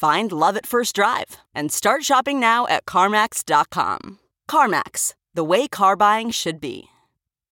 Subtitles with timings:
[0.00, 4.18] Find love at first drive and start shopping now at CarMax.com.
[4.50, 6.84] CarMax, the way car buying should be.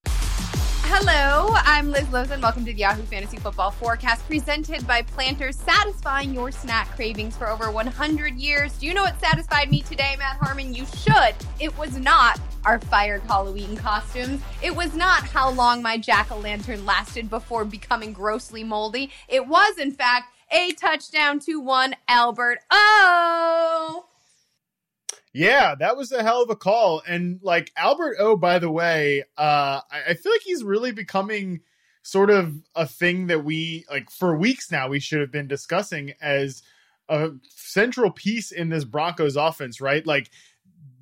[0.08, 2.42] Hello, I'm Liz Loza.
[2.42, 7.47] Welcome to the Yahoo Fantasy Football Forecast presented by Planters, satisfying your snack cravings for
[7.47, 8.75] over 100 years.
[8.80, 10.73] Do you know what satisfied me today, Matt Harmon?
[10.73, 11.36] You should.
[11.59, 14.42] It was not our fired Halloween costumes.
[14.64, 19.12] It was not how long my jack o' lantern lasted before becoming grossly moldy.
[19.28, 22.59] It was, in fact, a touchdown to one Albert.
[22.69, 24.05] Oh!
[25.33, 27.02] Yeah, that was a hell of a call.
[27.07, 31.61] And like Albert O, by the way, uh, I, I, feel like he's really becoming
[32.03, 36.13] sort of a thing that we like for weeks now we should have been discussing
[36.19, 36.63] as
[37.07, 40.05] a central piece in this Broncos offense, right?
[40.05, 40.29] Like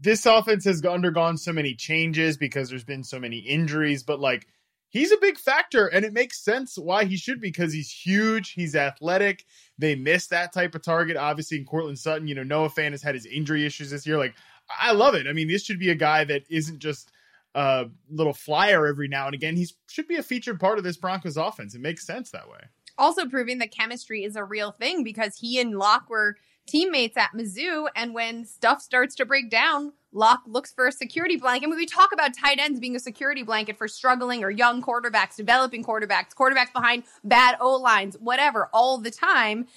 [0.02, 4.48] this offense has undergone so many changes because there's been so many injuries, but like
[4.90, 8.54] he's a big factor and it makes sense why he should be because he's huge
[8.54, 9.46] he's athletic
[9.78, 11.16] they missed that type of target.
[11.16, 14.18] Obviously in Courtland Sutton you know Noah Fant has had his injury issues this year.
[14.18, 14.36] Like
[14.82, 15.28] I love it.
[15.28, 17.12] I mean this should be a guy that isn't just
[17.56, 19.56] a little flyer every now and again.
[19.56, 21.74] He should be a featured part of this Broncos offense.
[21.76, 22.60] It makes sense that way.
[22.98, 26.36] Also proving that chemistry is a real thing because he and Lock were
[26.68, 31.38] teammates at Mizzou and when stuff starts to break down Lock looks for a security
[31.38, 31.70] blanket.
[31.70, 35.36] When we talk about tight ends being a security blanket for struggling or young quarterbacks,
[35.36, 39.68] developing quarterbacks, quarterbacks behind bad O lines, whatever, all the time.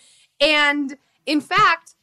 [0.41, 1.95] And in fact,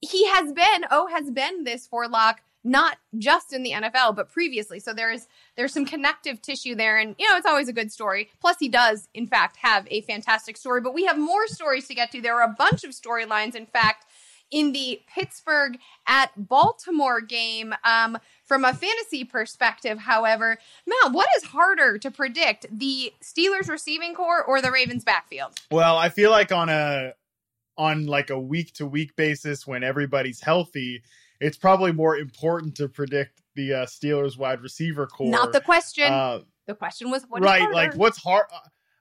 [0.00, 4.28] he has been, O has been this for Lock, not just in the NFL, but
[4.28, 4.80] previously.
[4.80, 8.30] So there's there's some connective tissue there, and you know it's always a good story.
[8.40, 10.80] Plus, he does in fact have a fantastic story.
[10.80, 12.20] But we have more stories to get to.
[12.20, 13.54] There are a bunch of storylines.
[13.54, 14.06] In fact,
[14.50, 17.74] in the Pittsburgh at Baltimore game.
[17.84, 24.14] Um, from a fantasy perspective, however, Matt, what is harder to predict, the Steelers receiving
[24.14, 25.54] corps or the Ravens backfield?
[25.70, 27.12] Well, I feel like on a
[27.76, 31.02] on like a week to week basis when everybody's healthy,
[31.40, 35.30] it's probably more important to predict the uh, Steelers wide receiver corps.
[35.30, 36.12] Not the question.
[36.12, 38.46] Uh, the question was what right, like what's hard.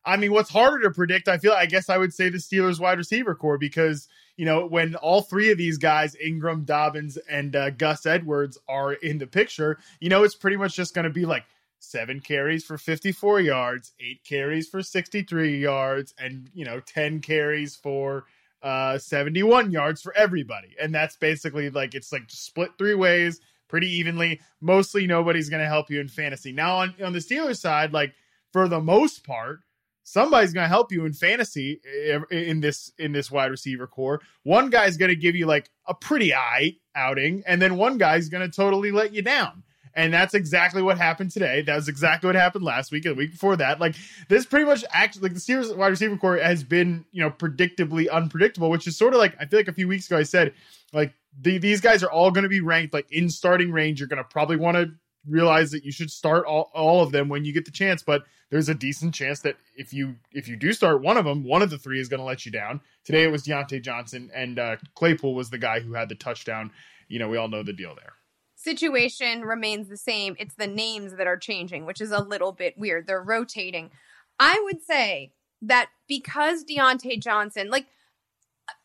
[0.06, 1.28] I mean, what's harder to predict?
[1.28, 1.52] I feel.
[1.52, 4.08] I guess I would say the Steelers wide receiver corps because
[4.38, 8.94] you know, when all three of these guys, Ingram, Dobbins, and uh, Gus Edwards, are
[8.94, 11.44] in the picture, you know, it's pretty much just going to be like
[11.80, 17.76] seven carries for 54 yards, eight carries for 63 yards, and, you know, 10 carries
[17.76, 18.26] for
[18.64, 20.76] uh 71 yards for everybody.
[20.82, 24.42] And that's basically like it's like split three ways pretty evenly.
[24.62, 26.52] Mostly nobody's going to help you in fantasy.
[26.52, 28.14] Now on on the Steelers side, like
[28.52, 29.60] for the most part,
[30.08, 33.88] somebody's going to help you in fantasy eh, eh, in this in this wide receiver
[33.88, 34.22] corps.
[34.44, 38.30] One guy's going to give you like a pretty eye outing, and then one guy's
[38.30, 39.64] going to totally let you down.
[39.94, 41.64] And that's exactly what happened today.
[41.64, 43.82] That was exactly what happened last week and the week before that.
[43.82, 43.96] Like
[44.30, 48.10] this pretty much actually like the Steelers wide receiver corps has been, you know, predictably
[48.10, 50.54] unpredictable, which is sort of like I feel like a few weeks ago I said,
[50.94, 54.00] like the, these guys are all going to be ranked like in starting range.
[54.00, 54.92] You're going to probably want to
[55.28, 58.24] realize that you should start all, all of them when you get the chance but
[58.50, 61.62] there's a decent chance that if you if you do start one of them one
[61.62, 62.82] of the three is going to let you down.
[63.04, 66.72] Today it was Diontae Johnson and uh, Claypool was the guy who had the touchdown.
[67.08, 68.14] You know we all know the deal there.
[68.56, 70.36] Situation remains the same.
[70.40, 73.08] It's the names that are changing which is a little bit weird.
[73.08, 73.92] They're rotating.
[74.40, 75.32] I would say
[75.62, 77.88] that because Diontae Johnson like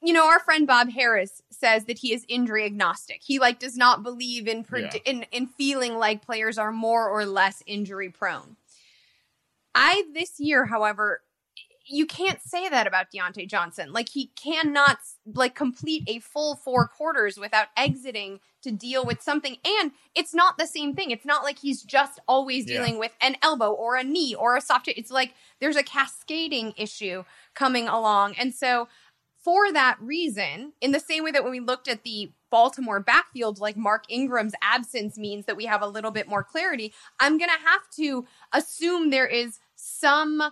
[0.03, 3.21] you know, our friend Bob Harris says that he is injury agnostic.
[3.23, 4.91] He like does not believe in yeah.
[5.05, 8.57] in in feeling like players are more or less injury prone.
[9.75, 11.23] I this year, however,
[11.87, 13.93] you can't say that about Diontae Johnson.
[13.93, 19.57] Like he cannot like complete a full four quarters without exiting to deal with something.
[19.65, 21.11] And it's not the same thing.
[21.11, 23.01] It's not like he's just always dealing yeah.
[23.01, 24.89] with an elbow or a knee or a soft.
[24.89, 27.25] It's like there's a cascading issue
[27.55, 28.37] coming along.
[28.39, 28.89] And so
[29.43, 33.59] for that reason, in the same way that when we looked at the Baltimore backfield,
[33.59, 37.51] like Mark Ingram's absence means that we have a little bit more clarity, I'm going
[37.51, 40.43] to have to assume there is some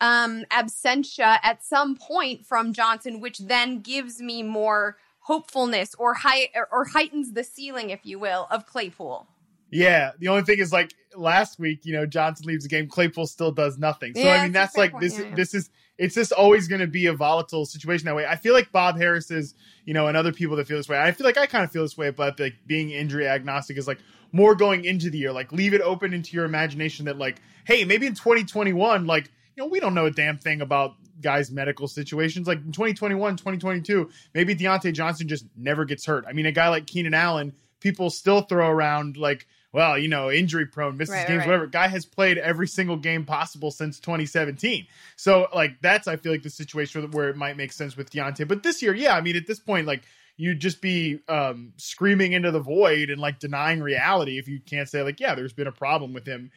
[0.00, 6.48] um, absentia at some point from Johnson, which then gives me more hopefulness or high
[6.54, 9.26] or, or heightens the ceiling, if you will, of Claypool.
[9.70, 13.26] Yeah, the only thing is like last week, you know, Johnson leaves the game, Claypool
[13.26, 14.14] still does nothing.
[14.14, 15.02] So Yeah, I mean, that's that's like point.
[15.02, 15.18] this.
[15.18, 15.34] Yeah, yeah.
[15.34, 18.24] This is it's just always going to be a volatile situation that way.
[18.24, 19.54] I feel like Bob Harris is,
[19.84, 20.98] you know, and other people that feel this way.
[20.98, 23.88] I feel like I kind of feel this way, but like being injury agnostic is
[23.88, 23.98] like
[24.32, 25.32] more going into the year.
[25.32, 29.64] Like leave it open into your imagination that like, hey, maybe in 2021, like you
[29.64, 32.46] know, we don't know a damn thing about guys' medical situations.
[32.46, 36.24] Like in 2021, 2022, maybe Diontae Johnson just never gets hurt.
[36.28, 40.30] I mean, a guy like Keenan Allen, people still throw around like, well, you know,
[40.30, 41.46] injury prone, misses Right, games, right.
[41.46, 41.66] whatever.
[41.66, 44.86] Guy has played every single game possible since 2017.
[45.16, 48.48] So, like, that's I feel like the situation where it might make sense with Diontae.
[48.48, 50.02] But this year, yeah, I mean, at this point, like,
[50.38, 54.88] you'd just be um, screaming into the void and like denying reality if you can't
[54.88, 56.50] say like, yeah, there's been a problem with him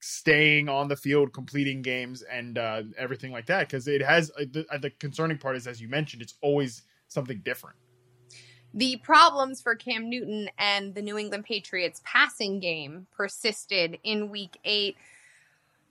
[0.00, 3.68] staying on the field, completing games, and uh, everything like that.
[3.68, 6.82] Because it has uh, the, uh, the concerning part is, as you mentioned, it's always
[7.08, 7.76] something different.
[8.78, 14.56] The problems for Cam Newton and the New England Patriots passing game persisted in week
[14.64, 14.96] eight.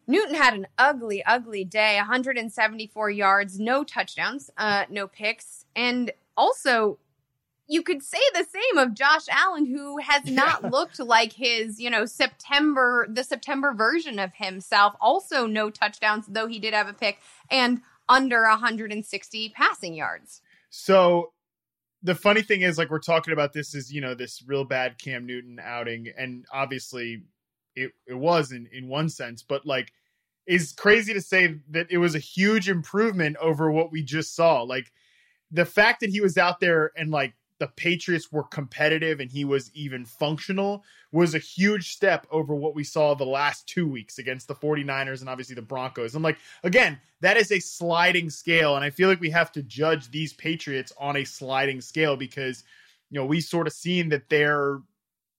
[0.08, 5.66] Newton had an ugly, ugly day 174 yards, no touchdowns, uh, no picks.
[5.76, 6.98] And also,
[7.68, 10.70] you could say the same of Josh Allen, who has not Yeah.
[10.70, 14.96] looked like his, you know, September, the September version of himself.
[15.02, 17.20] Also, no touchdowns, though he did have a pick,
[17.52, 20.42] and under 160 passing yards.
[20.70, 21.34] So
[22.04, 24.98] the funny thing is, like, we're talking about this is, you know, this real bad
[24.98, 26.12] Cam Newton outing.
[26.18, 27.24] And obviously
[27.76, 29.92] it, it was in, in one sense, but like,
[30.46, 34.62] is crazy to say that it was a huge improvement over what we just saw.
[34.62, 34.92] Like,
[35.52, 39.46] the fact that he was out there and like the Patriots were competitive and he
[39.46, 44.20] was even functional was a huge step over what we saw the last two weeks
[44.20, 46.16] against the 49ers and obviously the Broncos.
[46.16, 48.76] I'm like, again, that is a sliding scale.
[48.76, 52.64] And I feel like we have to judge these Patriots on a sliding scale because,
[53.10, 54.80] you know, we sort of seen that they're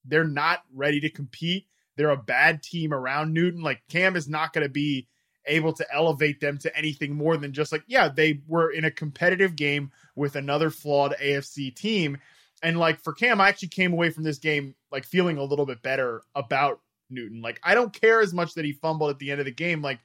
[0.05, 1.67] they're not ready to compete.
[1.95, 3.61] They're a bad team around Newton.
[3.61, 5.07] Like Cam is not going to be
[5.49, 8.91] able to elevate them to anything more than just like, yeah, they were in a
[8.91, 12.17] competitive game with another flawed AFC team.
[12.61, 15.65] And like for Cam, I actually came away from this game like feeling a little
[15.65, 17.41] bit better about Newton.
[17.41, 19.81] Like I don't care as much that he fumbled at the end of the game.
[19.81, 19.99] Like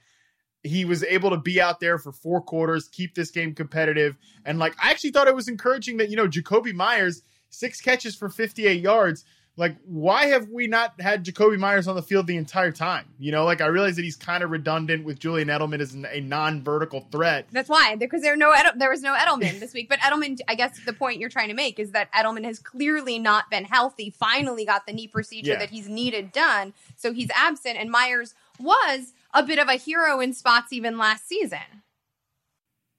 [0.63, 4.17] he was able to be out there for four quarters, keep this game competitive.
[4.45, 8.17] And like I actually thought it was encouraging that, you know, Jakobi Meyers, six catches
[8.17, 9.25] for 58 yards.
[9.57, 13.07] Like, why have we not had Jakobi Meyers on the field the entire time?
[13.21, 16.07] You know, like I realize that he's kind of redundant with Julian Edelman as an,
[16.11, 17.47] a non-vertical threat.
[17.53, 19.89] That's why, because there no Edel- there was no Edelman this week.
[19.89, 23.21] But Edelman, I guess the point you're trying to make is that Edelman has clearly
[23.21, 24.11] not been healthy.
[24.11, 25.59] Finally, got the knee procedure Yeah.
[25.61, 27.77] that he's needed done, so he's absent.
[27.79, 31.59] And Meyers was a bit of a hero in spots even last season.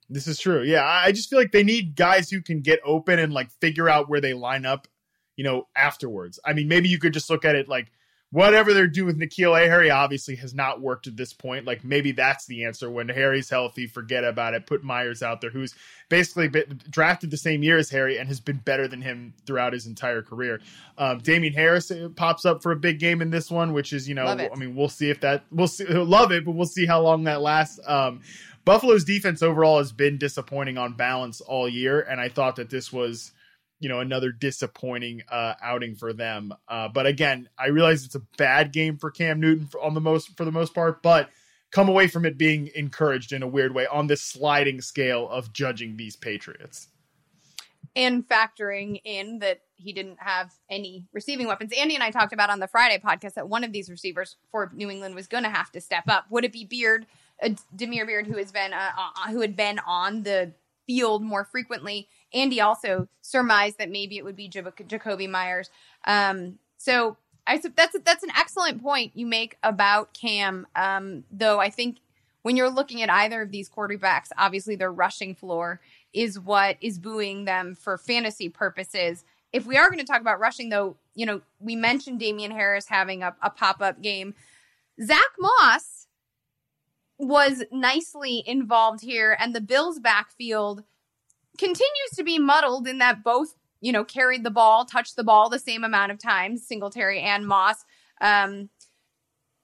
[0.08, 0.62] This is true.
[0.62, 3.50] Yeah, I I just feel like they need guys who can get open and like
[3.60, 4.86] figure out where they line up,
[5.36, 6.40] you know, afterwards.
[6.44, 7.92] I mean, maybe you could just look at it like
[8.30, 9.68] whatever they're doing with N'Keal A.
[9.68, 11.64] Harry obviously has not worked at this point.
[11.64, 12.90] Like maybe that's the answer.
[12.90, 14.66] When Harry's healthy, forget about it.
[14.66, 15.74] Put Meyers out there, who's
[16.08, 19.72] basically been drafted the same year as Harry and has been better than him throughout
[19.72, 20.60] his entire career.
[20.98, 24.08] Um, Damien Harris uh, pops up for a big game in this one, which is
[24.08, 25.84] you know, I mean, we'll see if that we'll see.
[25.86, 27.78] Love it, but we'll see how long that lasts.
[27.86, 28.20] Um,
[28.66, 32.92] Buffalo's defense overall has been disappointing on balance all year, and I thought that this
[32.92, 33.30] was,
[33.78, 36.54] you know, another disappointing uh, outing for them.
[36.66, 40.00] Uh, but again, I realize it's a bad game for Cam Newton for, on the
[40.00, 41.28] most for the most part, but
[41.70, 45.52] come away from it being encouraged in a weird way on this sliding scale of
[45.52, 46.88] judging these Patriots.
[47.94, 51.72] and factoring in that he didn't have any receiving weapons.
[51.76, 54.70] Andy and I talked about on the Friday podcast that one of these receivers for
[54.74, 56.26] New England was going to have to step up.
[56.30, 57.06] Would it be Byrd,
[57.42, 60.52] uh, Damiere Byrd, who has been uh, uh, who had been on the
[60.86, 62.08] field more frequently?
[62.34, 65.70] Andy also surmised that maybe it would be Jac- Jakobi Meyers.
[66.06, 67.16] Um, so
[67.46, 70.66] I that's that's an excellent point you make about Cam.
[70.74, 71.98] Um, though I think
[72.42, 75.80] when you're looking at either of these quarterbacks, obviously their rushing floor
[76.12, 79.24] is what is booing them for fantasy purposes.
[79.52, 82.86] If we are going to talk about rushing, though, you know, we mentioned Damien Harris
[82.88, 84.34] having a, a pop up game.
[85.02, 86.06] Zach Moss
[87.18, 90.84] was nicely involved here, and the Bills' backfield
[91.58, 95.48] continues to be muddled in that both, you know, carried the ball, touched the ball
[95.48, 97.84] the same amount of times, Singletary and Moss.
[98.20, 98.70] Um,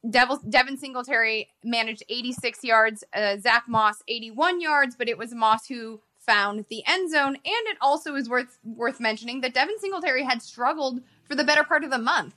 [0.09, 5.69] Devil, Devin Singletary managed 86 yards, uh, Zach Moss 81 yards, but it was Moss
[5.69, 7.37] who found the end zone.
[7.37, 11.65] And it also is worth worth mentioning that Devin Singletary had struggled for the better
[11.65, 12.35] part of the month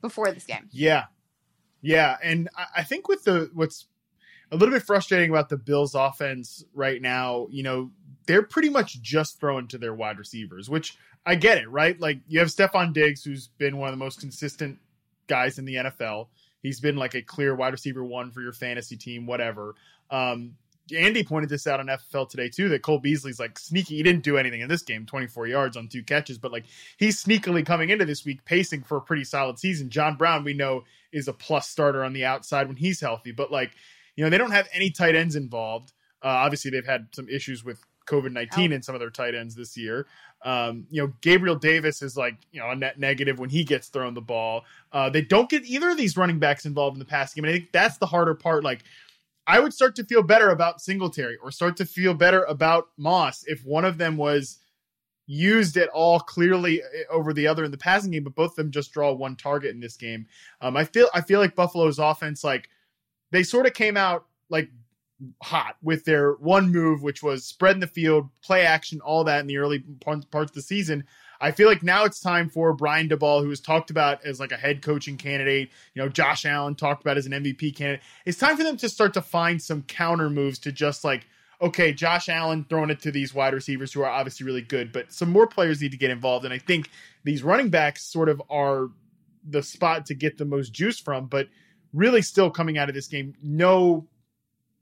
[0.00, 0.68] before this game.
[0.70, 1.04] Yeah.
[1.80, 2.16] Yeah.
[2.22, 3.86] And I, I think with the what's
[4.52, 7.90] a little bit frustrating about the Bills offense right now, you know,
[8.26, 11.98] they're pretty much just throwing to their wide receivers, which I get it, right?
[11.98, 14.78] Like you have Stefon Diggs, who's been one of the most consistent
[15.26, 16.28] guys in the NFL.
[16.62, 19.74] He's been like a clear wide receiver one for your fantasy team, whatever.
[20.10, 20.56] Um,
[20.94, 23.96] Andy pointed this out on FFL today too that Cole Beasley's like sneaky.
[23.96, 26.64] He didn't do anything in this game, 24 yards on two catches, but like
[26.98, 29.88] he's sneakily coming into this week pacing for a pretty solid season.
[29.88, 33.50] John Brown, we know, is a plus starter on the outside when he's healthy, but
[33.50, 33.72] like,
[34.16, 35.92] you know, they don't have any tight ends involved.
[36.22, 38.76] Uh, obviously, they've had some issues with COVID 19 oh.
[38.76, 40.06] in some of their tight ends this year.
[40.44, 43.88] Um, you know, Gabriel Davis is like, you know, a net negative when he gets
[43.88, 44.64] thrown the ball.
[44.92, 47.48] Uh, they don't get either of these running backs involved in the passing game.
[47.48, 48.62] And I think that's the harder part.
[48.62, 48.82] Like,
[49.46, 53.44] I would start to feel better about Singletary or start to feel better about Moss
[53.46, 54.58] if one of them was
[55.26, 58.56] used at all clearly eh, over the other in the passing game, but both of
[58.56, 60.26] them just draw one target in this game.
[60.60, 62.68] Um, I feel I feel like Buffalo's offense, like
[63.30, 64.70] they sort of came out like
[65.42, 69.46] hot with their one move, which was spreading the field, play action, all that in
[69.46, 71.04] the early parts of the season.
[71.40, 74.52] I feel like now it's time for Brian Daboll, who was talked about as like
[74.52, 75.70] a head coaching candidate.
[75.94, 78.02] You know, Josh Allen talked about as an MVP candidate.
[78.24, 81.26] It's time for them to start to find some counter moves to just like,
[81.60, 85.12] okay, Josh Allen throwing it to these wide receivers who are obviously really good, but
[85.12, 86.44] some more players need to get involved.
[86.44, 86.88] And I think
[87.24, 88.88] these running backs sort of are
[89.48, 91.48] the spot to get the most juice from, but
[91.92, 94.06] really still coming out of this game, no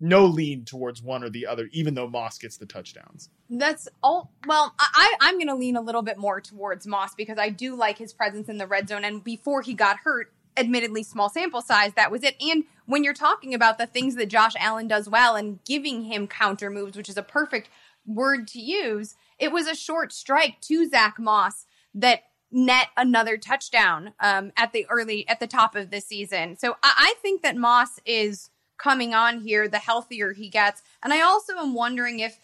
[0.02, 3.30] no lean towards one or the other, even though Moss gets the touchdowns.
[3.48, 4.32] That's all.
[4.46, 7.76] Well, I, I'm going to lean a little bit more towards Moss because I do
[7.76, 9.04] like his presence in the red zone.
[9.04, 12.34] And before he got hurt, admittedly small sample size, that was it.
[12.40, 16.26] And when you're talking about the things that Josh Allen does well and giving him
[16.26, 17.70] counter moves, which is a perfect
[18.04, 24.12] word to use, it was a short strike to Zach Moss that net another touchdown
[24.20, 26.56] um, at the early at the top of the season.
[26.58, 28.50] So I, I think that Moss is
[28.82, 30.82] coming on here, the healthier he gets.
[31.02, 32.38] And I also am wondering if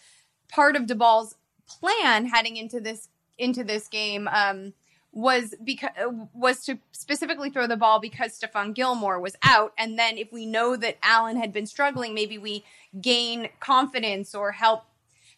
[0.48, 1.34] part of Daboll's
[1.66, 4.72] plan heading into this into this game um,
[5.12, 5.90] was because
[6.34, 10.46] was to specifically throw the ball because Stephon Gilmore was out, and then if we
[10.46, 12.64] know that Allen had been struggling, maybe we
[13.00, 14.84] gain confidence or help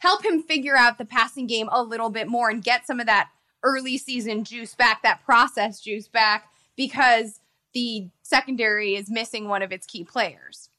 [0.00, 3.06] help him figure out the passing game a little bit more and get some of
[3.06, 3.30] that
[3.62, 7.40] early season juice back, that process juice back, because
[7.74, 10.69] the secondary is missing one of its key players.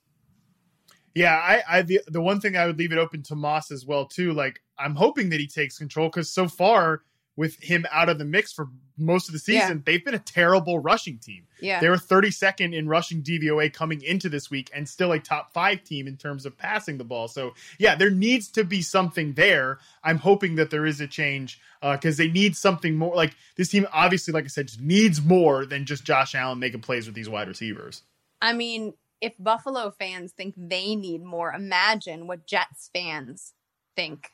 [1.16, 3.86] Yeah, I, I the, the one thing I would leave it open to Moss as
[3.86, 4.34] well too.
[4.34, 7.02] Like I'm hoping that he takes control because so far
[7.38, 9.82] with him out of the mix for most of the season, yeah.
[9.86, 11.48] they've been a terrible rushing team.
[11.60, 15.54] Yeah, they were 32nd in rushing DVOA coming into this week, and still a top
[15.54, 17.28] five team in terms of passing the ball.
[17.28, 19.80] So yeah, there needs to be something there.
[20.04, 23.16] I'm hoping that there is a change because uh, they need something more.
[23.16, 27.06] Like this team, obviously, like I said, needs more than just Josh Allen making plays
[27.06, 28.04] with these wide receivers.
[28.42, 33.54] I mean, if Buffalo fans think they need more, imagine what Jets fans
[33.96, 34.32] think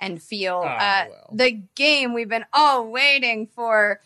[0.00, 0.62] and feel.
[0.64, 1.30] Oh, uh, well.
[1.32, 4.00] The game we've been all waiting for.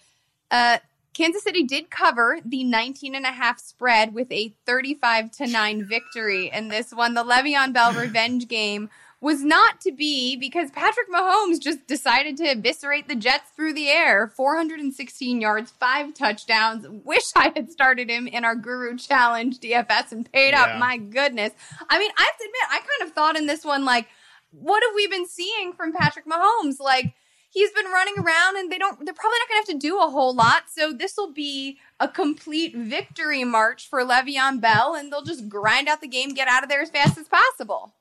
[0.51, 0.79] Uh,
[1.15, 5.85] Kansas City did cover the 19 and a half spread with a 35 to 9
[5.85, 7.15] victory in this one.
[7.15, 8.89] The Le'Veon Bell revenge game
[9.21, 13.89] was not to be because Patrick Mahomes just decided to eviscerate the Jets through the
[13.89, 14.29] air.
[14.29, 16.87] 416 yards, five touchdowns.
[16.89, 20.63] Wish I had started him in our Guru Challenge DFS and paid yeah.
[20.63, 20.79] up.
[20.79, 21.53] My goodness.
[21.91, 24.07] I mean, I have to admit, I kind of thought in this one, like,
[24.51, 26.79] what have we been seeing from Patrick Mahomes?
[26.79, 27.13] Like,
[27.51, 30.11] he's been running around and they don't they're probably not gonna have to do a
[30.11, 30.65] whole lot.
[30.71, 35.89] So this will be a complete victory march for Le'Veon Bell and they'll just grind
[35.89, 37.95] out the game, get out of there as fast as possible.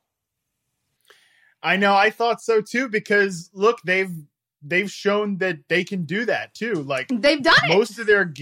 [1.63, 1.95] I know.
[1.95, 4.11] I thought so too because look, they've
[4.61, 6.73] they've shown that they can do that too.
[6.75, 8.01] Like they've done most it.
[8.01, 8.33] of their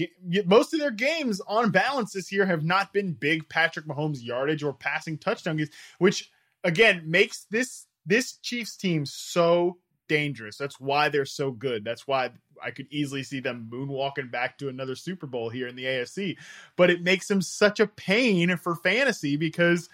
[0.44, 4.62] most of their games on balance this year have not been big Patrick Mahomes yardage
[4.62, 6.30] or passing touchdown games, which
[6.64, 10.56] again makes this this Chiefs team so dangerous.
[10.56, 11.84] That's why they're so good.
[11.84, 12.30] That's why
[12.62, 16.36] I could easily see them moonwalking back to another Super Bowl here in the AFC.
[16.76, 19.88] But it makes them such a pain for fantasy because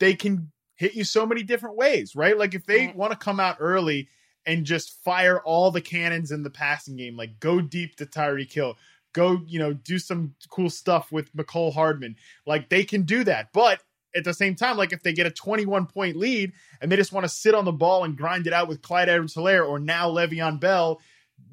[0.00, 2.38] they can hit you so many different ways, right?
[2.38, 2.96] Like if they right.
[2.96, 4.08] want to come out early
[4.44, 8.52] and just fire all the cannons in the passing game, like go deep to Tyreek
[8.52, 8.76] Hill,
[9.12, 12.16] go, you know, do some cool stuff with Mecole Hardman.
[12.46, 13.48] Like they can do that.
[13.52, 13.80] But
[14.14, 17.12] at the same time, like if they get a 21 point lead and they just
[17.12, 19.78] want to sit on the ball and grind it out with Clyde Edwards Helaire or
[19.78, 21.00] now Le'Veon Bell,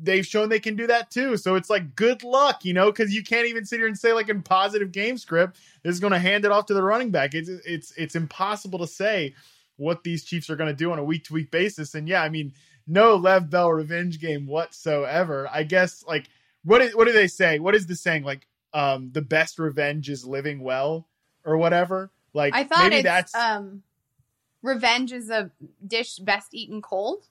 [0.02, 1.38] they've shown they can do that too.
[1.38, 4.14] So it's like good luck, you know, because you can't even sit here and say
[4.14, 7.12] like in positive game script, this is going to hand it off to the running
[7.12, 7.34] back.
[7.34, 9.34] It's it's it's impossible to say
[9.78, 11.96] what these Chiefs are going to do on a week to week basis.
[11.96, 12.54] And yeah, I mean,
[12.86, 15.50] no Lev Bell revenge game whatsoever.
[15.52, 16.30] I guess like
[16.64, 17.60] what is what do they say?
[17.60, 18.24] What is the saying?
[18.24, 21.08] Like um the best revenge is living well
[21.46, 22.12] or whatever.
[22.34, 23.84] Like I thought maybe it's that's um
[24.62, 25.52] revenge is a
[25.86, 27.28] dish best eaten cold.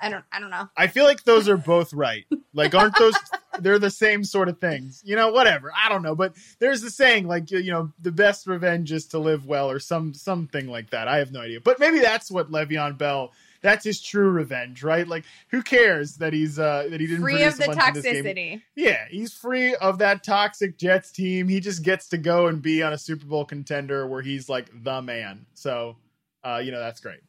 [0.00, 0.68] I don't I don't know.
[0.76, 2.24] I feel like those are both right.
[2.54, 3.14] Like, aren't those?
[3.60, 5.02] they're the same sort of things.
[5.04, 5.72] You know, whatever.
[5.76, 9.18] I don't know, but there's the saying, like, you know, the best revenge is to
[9.18, 11.08] live well, or some something like that.
[11.08, 13.32] I have no idea, but maybe that's what Le'Veon Bell.
[13.60, 15.06] That's his true revenge, right?
[15.06, 17.94] Like, who cares that he's uh that he didn't Free of the a bunch in
[17.94, 18.24] this game?
[18.24, 18.62] toxicity.
[18.76, 21.48] Yeah, he's free of that toxic Jets team.
[21.48, 24.70] He just gets to go and be on a Super Bowl contender where he's like
[24.84, 25.46] the man.
[25.54, 25.96] So,
[26.44, 27.20] uh, you know, that's great.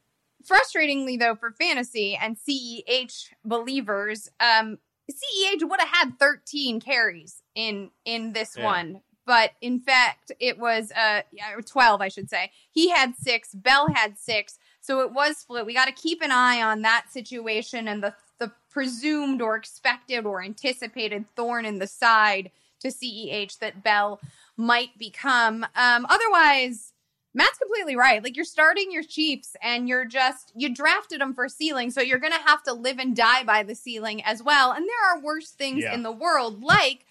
[0.46, 4.78] Frustratingly though for fantasy and CEH believers, um
[5.12, 8.66] CEH would have had 13 carries in in this Yeah.
[8.66, 9.02] one.
[9.26, 12.52] But in fact, it was uh yeah, 12, I should say.
[12.72, 14.58] He had 6, Bell had 6.
[14.82, 15.66] So it was split.
[15.66, 20.26] We got to keep an eye on that situation and the the presumed or expected
[20.26, 24.22] or anticipated thorn in the side to CEH that Bell
[24.56, 25.66] might become.
[25.76, 26.94] Um otherwise,
[27.34, 28.24] Matt's completely right.
[28.24, 32.18] Like you're starting your Chiefs and you're just you drafted them for ceiling, so you're
[32.20, 34.72] going to have to live and die by the ceiling as well.
[34.72, 35.94] And there are worse things Yeah.
[35.94, 37.06] in the world like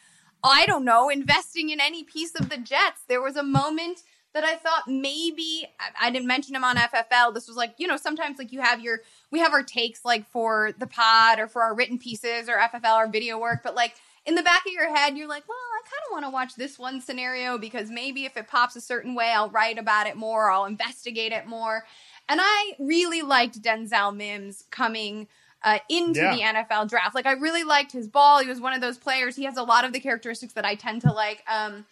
[0.44, 3.02] I don't know, investing in any piece of the Jets.
[3.08, 4.02] There was a moment
[4.34, 5.66] that I thought maybe
[6.00, 7.32] I- didn't mention him on FFL.
[7.32, 9.00] This was like, you know, sometimes like you have your
[9.32, 12.96] we have our takes like for the pod or for our written pieces or FFL
[12.96, 13.94] or video work, but like
[14.28, 16.54] in the back of your head, you're like, well, I kind of want to watch
[16.54, 20.16] this one scenario because maybe if it pops a certain way, I'll write about it
[20.16, 21.87] more, I'll investigate it more.
[22.28, 25.28] And I really liked Denzel Mims coming
[25.64, 26.35] uh, into Yeah.
[26.35, 27.14] the NFL draft.
[27.14, 28.40] Like, I really liked his ball.
[28.40, 29.35] He was one of those players.
[29.35, 31.42] He has a lot of the characteristics that I tend to like.
[31.50, 31.87] Um,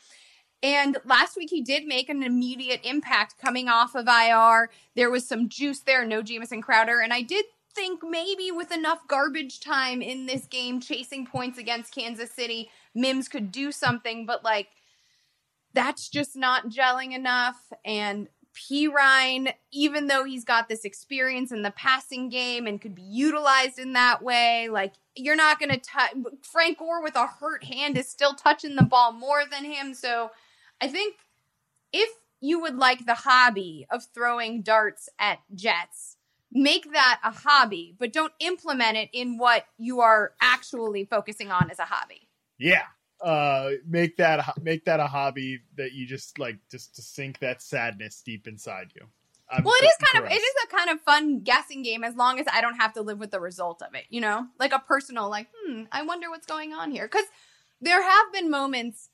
[0.62, 4.70] and last week he did make an immediate impact coming off of IR.
[4.94, 7.00] There was some juice there, no Jamison Crowder.
[7.00, 11.94] And I did think maybe with enough garbage time in this game, chasing points against
[11.94, 14.68] Kansas City, Mims could do something, but like
[15.74, 17.72] that's just not gelling enough.
[17.84, 23.02] And Perine, even though he's got this experience in the passing game and could be
[23.02, 26.12] utilized in that way, like you're not going to touch.
[26.42, 29.92] Frank Gore with a hurt hand is still touching the ball more than him.
[29.92, 30.30] So
[30.80, 31.16] I think
[31.92, 32.08] if
[32.40, 36.15] you would like the hobby of throwing darts at Jets,
[36.56, 41.70] make that a hobby, but don't implement it in what you are actually focusing on
[41.70, 42.28] as a hobby.
[42.58, 42.84] Yeah.
[43.20, 47.62] Uh, make that make that a hobby that you just like just to sink that
[47.62, 49.02] sadness deep inside you.
[49.50, 52.14] I'm Well, it is kind of it is a kind of fun guessing game as
[52.14, 54.46] long as I don't have to live with the result of it, you know?
[54.58, 57.24] Like a personal like, hmm, I wonder what's going on here cuz
[57.80, 59.10] there have been moments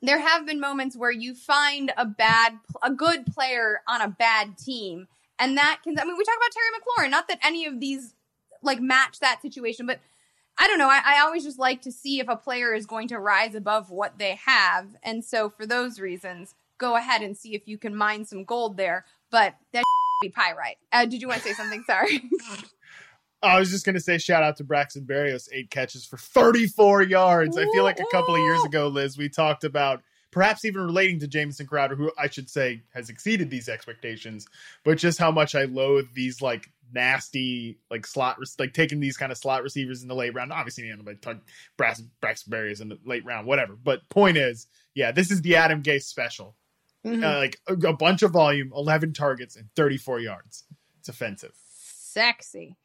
[0.00, 4.58] there have been moments where you find a bad a good player on a bad
[4.58, 7.80] team and that can I mean we talk about Terry McLaurin, not that any of
[7.80, 8.14] these
[8.62, 10.00] like match that situation, but
[10.58, 10.88] I don't know.
[10.88, 13.90] I, I always just like to see if a player is going to rise above
[13.90, 14.94] what they have.
[15.02, 18.76] And so for those reasons, go ahead and see if you can mine some gold
[18.76, 19.04] there.
[19.30, 19.84] But that
[20.22, 20.76] be pyrite.
[20.92, 21.82] Uh, did you want to say something?
[21.86, 22.22] Sorry.
[23.42, 27.58] I was just gonna say shout out to Braxton Berrios, eight catches for 34 yards.
[27.58, 30.00] I feel like a couple of years ago, Liz, we talked about
[30.32, 34.48] perhaps even relating to Jamison Crowder, who I should say has exceeded these expectations,
[34.84, 39.30] but just how much I loathe these like nasty like slot like taking these kind
[39.32, 40.52] of slot receivers in the late round.
[40.52, 43.76] Obviously, you know, like talk- Braxton, Braxton Berrios in the late round, whatever.
[43.82, 46.56] But point is, yeah, this is the Adam Gase special.
[47.06, 47.24] Mhm.
[47.24, 50.64] Uh, like a, a bunch of volume, 11 targets, and 34 yards.
[51.00, 51.52] It's offensive.
[51.74, 52.76] Sexy.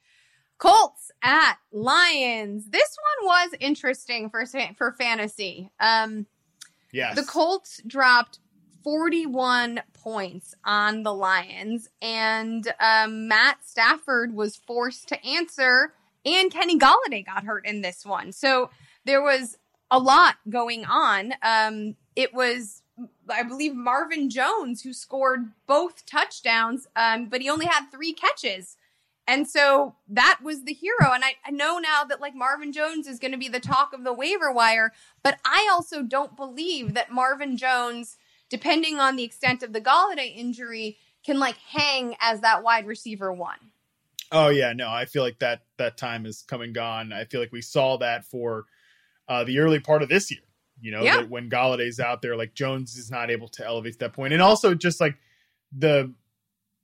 [0.57, 2.67] Colts at Lions.
[2.69, 4.43] This one was interesting for
[4.75, 5.69] for fantasy.
[5.79, 6.25] Um,
[6.91, 7.15] Yes.
[7.15, 8.39] The Colts dropped
[8.83, 15.93] 41 points on the Lions, and um, Matt Stafford was forced to answer,
[16.25, 18.31] and Kenny Golladay got hurt in this one.
[18.31, 18.69] So
[19.05, 19.57] there was
[19.91, 21.33] a lot going on.
[21.41, 22.81] Um, it was,
[23.29, 28.77] I believe, Marvin Jones who scored both touchdowns, um, but he only had three catches.
[29.27, 31.11] And so that was the hero.
[31.13, 33.91] And I, I know now that like Marvin Jones is going to be the talk
[33.93, 38.17] of the waiver wire, but I also don't believe that Marvin Jones,
[38.49, 43.33] depending on the extent of the Golladay injury, can like hang as that wide receiver
[43.33, 43.57] one.
[44.31, 47.11] Oh yeah, no, I feel like that that time is come and gone.
[47.11, 48.65] I feel like we saw that for
[49.27, 50.41] uh, the early part of this year.
[50.79, 51.17] You know, Yeah.
[51.17, 54.31] that when Golladay's out there, like Jones is not able to elevate to that point,
[54.33, 55.15] and also just like
[55.77, 56.13] the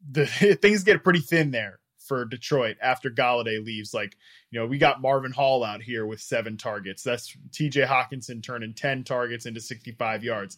[0.10, 0.26] the
[0.62, 3.94] things get pretty thin there for Detroit after Golladay leaves.
[3.94, 4.16] Like
[4.52, 7.04] you know, we got Marvin Hall out here with seven targets.
[7.04, 7.82] That's T.J.
[7.82, 10.58] Hockenson turning ten targets into sixty five yards.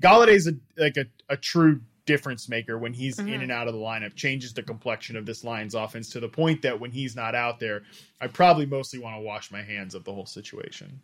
[0.00, 3.32] Golladay's a like a, a true difference maker when he's Mhm.
[3.32, 6.28] in and out of the lineup, changes the complexion of this Lions offense to the
[6.28, 7.82] point that when he's not out there,
[8.20, 11.00] I probably mostly want to wash my hands of the whole situation.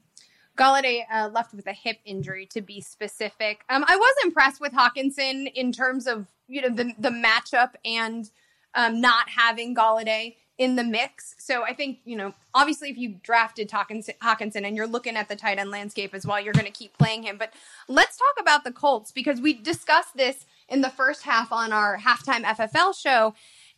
[0.58, 3.62] Golladay uh, left with a hip injury, to be specific.
[3.70, 8.28] Um, I was impressed with Hockenson in terms of you know the the matchup and
[8.74, 11.34] um, not having Golladay in the mix.
[11.38, 15.36] So I think you know obviously if you drafted Hockenson, and you're looking at the
[15.36, 17.38] tight end landscape as well, you're going to keep playing him.
[17.38, 17.52] But
[17.88, 21.98] let's talk about the Colts because we discussed this in the first half on our
[21.98, 23.34] halftime FFL show.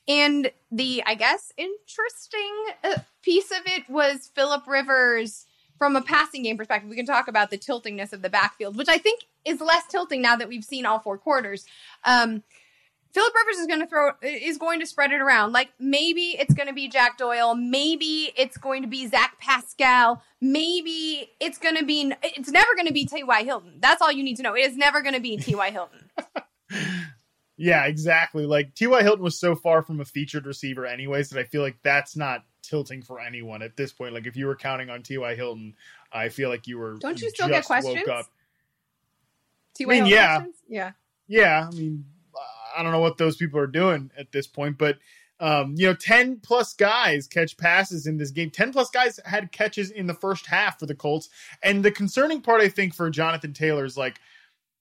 [0.09, 5.47] And the, I guess, interesting uh, piece of it was Philip Rivers
[5.79, 6.91] from a passing game perspective.
[6.91, 10.21] We can talk about the tiltingness of the backfield, which I think is less tilting
[10.21, 11.65] now that we've seen all four quarters.
[12.05, 12.43] Um,
[13.13, 15.53] Philip Rivers is going to throw is going to spread it around.
[15.53, 20.23] Like maybe it's going to be Jack Doyle, maybe it's going to be Zach Pascal,
[20.41, 23.43] maybe it's going to be it's never going to be T.Y.
[23.45, 23.75] Hilton.
[23.81, 24.55] That's all you need to know.
[24.55, 25.71] It is never going to be T.Y.
[25.71, 26.09] Hilton.
[27.59, 28.47] Yeah, exactly.
[28.47, 29.03] Like T.Y.
[29.03, 32.45] Hilton was so far from a featured receiver, anyways, that I feel like that's not
[32.63, 34.15] tilting for anyone at this point.
[34.15, 35.35] Like if you were counting on T.Y.
[35.35, 35.75] Hilton,
[36.11, 36.97] I feel like you were.
[36.99, 38.09] Don't you still get just woke questions?
[38.09, 38.27] up.
[39.75, 39.95] T.Y.
[39.95, 40.35] I mean, Hilton yeah.
[40.39, 40.57] questions?
[40.69, 40.93] yeah.
[41.29, 42.05] Yeah, I mean,
[42.77, 44.99] I don't know what those people are doing at this point, but
[45.41, 48.51] um, you know, ten plus guys catch passes in this game.
[48.51, 51.29] Ten plus guys had catches in the first half for the Colts,
[51.63, 54.21] and the concerning part, I think, for Jonathan Taylor is like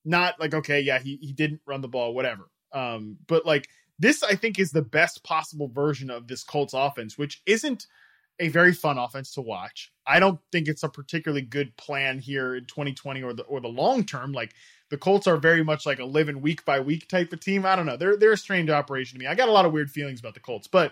[0.05, 2.49] not like okay, yeah, he he didn't run the ball, whatever.
[2.73, 7.17] Um, but like this, I think, is the best possible version of this Colts offense,
[7.17, 7.87] which isn't
[8.39, 9.91] a very fun offense to watch.
[10.05, 13.67] I don't think it's a particularly good plan here in 2020 or the or the
[13.67, 14.31] long term.
[14.31, 14.53] Like
[14.91, 17.65] the Colts are very much like a living week by week type of team.
[17.65, 17.97] I don't know.
[17.97, 19.27] They're they're a strange operation to me.
[19.27, 20.91] I got a lot of weird feelings about the Colts, but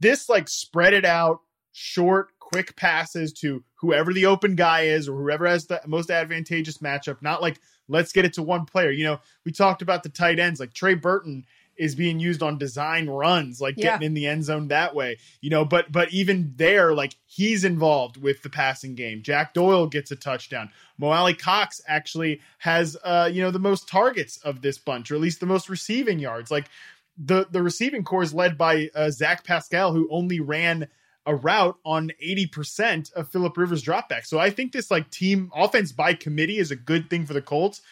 [0.00, 1.40] this like spread it out,
[1.72, 6.78] short, quick passes to whoever the open guy is or whoever has the most advantageous
[6.78, 7.22] matchup.
[7.22, 8.90] Not like let's get it to one player.
[8.90, 11.46] You know, we talked about the tight ends like Trey Burton
[11.78, 13.92] is being used on design runs, like Yeah.
[13.92, 15.18] getting in the end zone that way.
[15.40, 19.22] You know, but but even there, like he's involved with the passing game.
[19.22, 20.70] Jack Doyle gets a touchdown.
[20.98, 25.20] Mo Alie-Cox actually has uh, you know, the most targets of this bunch, or at
[25.20, 26.50] least the most receiving yards.
[26.50, 26.66] Like
[27.16, 30.88] the the receiving corps is led by uh, Zach Pascal, who only ran
[31.26, 34.24] a route on 80% of Philip Rivers dropback.
[34.24, 37.42] So I think this like team offense by committee is a good thing for the
[37.42, 37.82] Colts,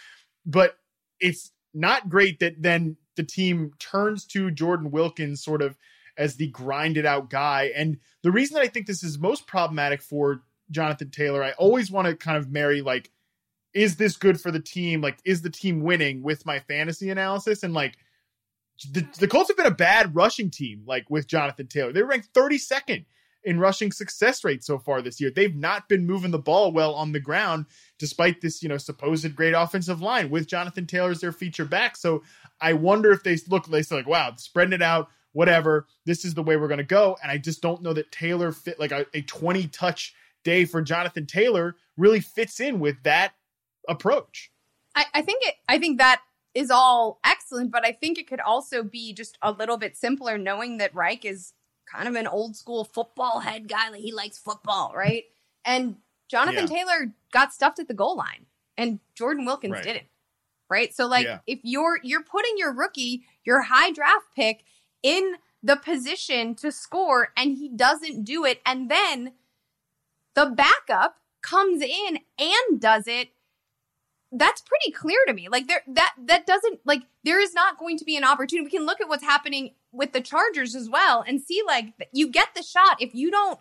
[0.47, 0.79] but
[1.21, 5.77] it's not great that then the team turns to Jordan Wilkins sort of
[6.17, 7.71] as the grinded out guy.
[7.75, 11.91] And the reason that I think this is most problematic for Jonathan Taylor, I always
[11.91, 13.11] want to kind of marry like,
[13.75, 15.03] is this good for the team?
[15.03, 17.63] Like, is the team winning with my fantasy analysis?
[17.63, 17.97] And like,
[18.91, 21.93] the, the Colts have been a bad rushing team, like with Jonathan Taylor.
[21.93, 23.05] They're ranked 32nd
[23.47, 25.31] in rushing success rate so far this year.
[25.31, 27.67] They've not been moving the ball well on the ground,
[27.99, 31.97] despite this, you know, supposed great offensive line with Jonathan Taylor as their feature back.
[31.97, 32.25] So
[32.61, 35.87] I wonder if they look, they say like, wow, spreading it out, whatever.
[36.05, 37.17] This is the way we're going to go.
[37.23, 40.15] And I just don't know that Taylor fit like a, a 20 touch
[40.45, 43.33] day for Jonathan Taylor really fits in with that
[43.89, 44.51] approach.
[44.95, 45.55] I, I think it.
[45.69, 46.23] I think that
[46.55, 50.39] is all excellent, but I think it could also be just a little bit simpler,
[50.39, 51.53] knowing that Reich is
[51.85, 53.91] kind of an old school football head guy.
[53.91, 55.25] Like he likes football, right?
[55.65, 55.97] And
[56.29, 56.77] Jonathan Yeah.
[56.77, 58.47] Taylor got stuffed at the goal line,
[58.79, 59.85] and Jordan Wilkins Right.
[59.85, 60.07] didn't.
[60.69, 60.95] Right.
[60.95, 61.39] So like, Yeah.
[61.47, 64.65] if you're you're putting your rookie, your high draft pick,
[65.03, 69.33] in the position to score, and he doesn't do it, and then
[70.35, 73.31] the backup comes in and does it
[74.33, 75.49] that's pretty clear to me.
[75.49, 78.65] Like there that that doesn't like there is not going to be an opportunity.
[78.65, 82.29] We can look at what's happening with the Chargers as well and see like you
[82.29, 83.59] get the shot if you don't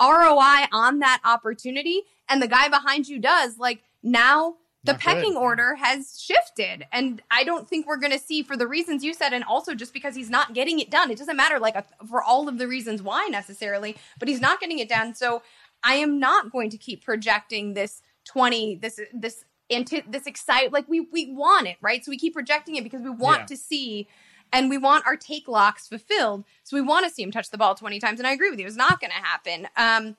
[0.00, 5.14] ROI on that opportunity and the guy behind you does like now the Not good.
[5.16, 9.04] pecking order has shifted and I don't think we're going to see for the reasons
[9.04, 11.10] you said and also just because he's not getting it done.
[11.10, 11.76] It doesn't matter like
[12.08, 15.14] for all of the reasons why necessarily, but he's not getting it done.
[15.14, 15.42] So
[15.84, 20.88] I am not going to keep projecting this 20 this this into this excite like
[20.88, 23.46] we we want it right so we keep projecting it because we want Yeah.
[23.46, 24.08] to see
[24.52, 27.58] and we want our take locks fulfilled so we want to see him touch the
[27.58, 30.16] ball 20 times and i agree with you it's not going to happen um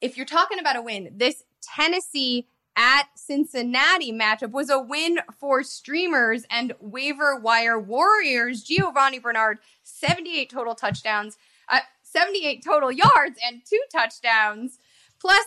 [0.00, 2.46] if you're talking about a win this tennessee
[2.76, 10.48] at cincinnati matchup was a win for streamers and waiver wire warriors giovani bernard 78
[10.48, 11.36] total touchdowns
[11.68, 14.78] uh, 78 total yards and two touchdowns
[15.20, 15.44] plus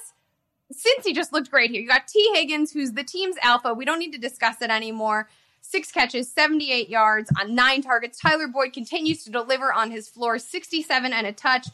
[0.73, 1.79] Cincy just looked great here.
[1.79, 3.75] You got Tee Higgins, who's the team's alpha.
[3.75, 5.29] We don't need to discuss it anymore.
[5.61, 8.19] Six catches, 78 yards on nine targets.
[8.19, 11.67] Tyler Boyd continues to deliver on his floor, 67 and a touch.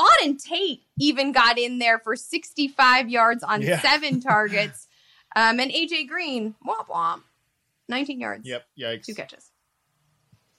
[0.00, 3.80] Auden Tate even got in there for 65 yards on Yeah.
[3.80, 4.88] seven targets.
[5.34, 7.22] Um, and AJ Green, womp womp.
[7.88, 8.48] 19 yards.
[8.48, 8.64] Yep.
[8.78, 9.04] Yikes.
[9.04, 9.50] Two catches.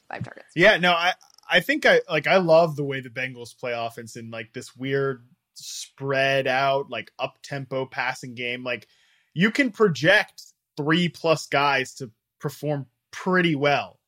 [0.10, 0.52] Five targets.
[0.56, 1.14] Yeah, no, I
[1.50, 4.76] I think I like I love the way the Bengals play offense in like this
[4.76, 8.64] weird spread out like up tempo passing game.
[8.64, 8.88] Like
[9.34, 10.44] you can project
[10.78, 14.00] three plus guys to perform pretty well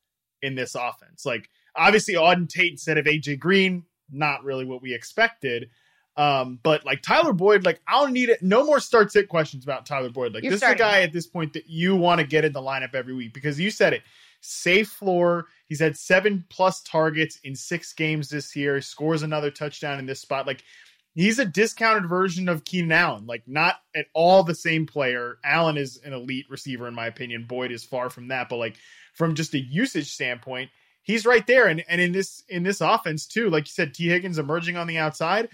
[0.42, 1.24] in this offense.
[1.24, 5.70] Like obviously Auden Tate instead of AJ Green, not really what we expected.
[6.16, 8.42] Um, but like Tyler Boyd, like I don't need it.
[8.42, 10.32] No more start sit questions about Tyler Boyd.
[10.32, 10.76] Like You're this starting.
[10.76, 13.14] is a guy at this point that you want to get in the lineup every
[13.14, 14.02] week because you said it.
[14.40, 15.46] Safe floor.
[15.68, 18.80] He's had seven plus targets in six games this year.
[18.80, 20.46] Scores another touchdown in this spot.
[20.46, 20.62] Like
[21.14, 23.26] he's a discounted version of Keenan Allen.
[23.26, 25.38] Like not at all the same player.
[25.44, 27.44] Allen is an elite receiver in my opinion.
[27.46, 28.48] Boyd is far from that.
[28.48, 28.76] But like
[29.12, 30.70] from just a usage standpoint,
[31.02, 31.66] he's right there.
[31.66, 34.86] And and in this in this offense too, like you said, Tee Higgins emerging on
[34.86, 35.50] the outside.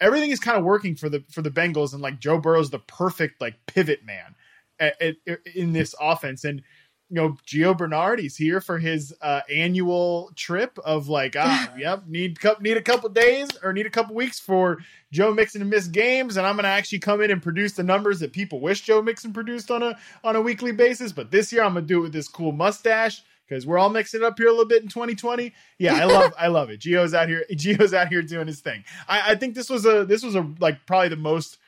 [0.00, 2.78] Everything is kind of working for the for the Bengals, and like Joe Burrow's the
[2.78, 4.34] perfect like pivot man
[4.78, 5.16] at, at,
[5.54, 6.44] in this offense.
[6.44, 6.62] And
[7.08, 12.04] you know, Gio Bernard, he's here for his uh, annual trip of like, ah, yep,
[12.08, 14.78] need need a couple days or need a couple weeks for
[15.12, 18.20] Joe Mixon to miss games, and I'm gonna actually come in and produce the numbers
[18.20, 21.12] that people wish Joe Mixon produced on a on a weekly basis.
[21.12, 24.20] But this year, I'm gonna do it with this cool mustache because we're all mixing
[24.20, 25.52] it up here a little bit in 2020.
[25.78, 26.80] Yeah, I love I love it.
[26.80, 27.44] Gio's out here.
[27.52, 28.84] Gio's out here doing his thing.
[29.08, 31.58] I, I think this was a this was a like probably the most.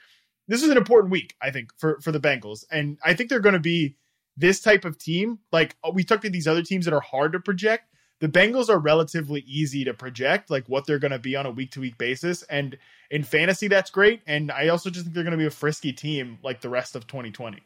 [0.47, 3.41] This was an important week, I think, for for the Bengals, and I think they're
[3.41, 3.97] going to be
[4.37, 5.39] this type of team.
[5.53, 7.85] Like uh, we talked to these other teams that are hard to project.
[8.21, 11.51] The Bengals are relatively easy to project, like what they're going to be on a
[11.53, 12.77] week to week basis, and
[13.11, 14.23] in fantasy, that's great.
[14.27, 16.97] And I also just think they're going to be a frisky team like the rest
[16.97, 17.63] of 2020.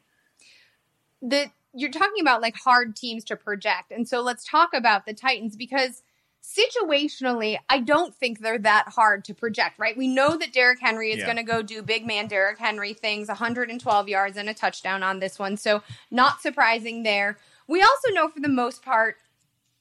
[1.23, 3.91] the you're talking about like hard teams to project.
[3.91, 6.03] And so let's talk about the Titans because
[6.43, 9.97] situationally, I don't think they're that hard to project, right?
[9.97, 11.27] We know that Derrick Henry is Yeah.
[11.27, 15.21] going to go do big man Derrick Henry things, 112 yards and a touchdown on
[15.21, 15.57] this one.
[15.57, 17.39] So not surprising there.
[17.69, 19.17] We also know for the most part,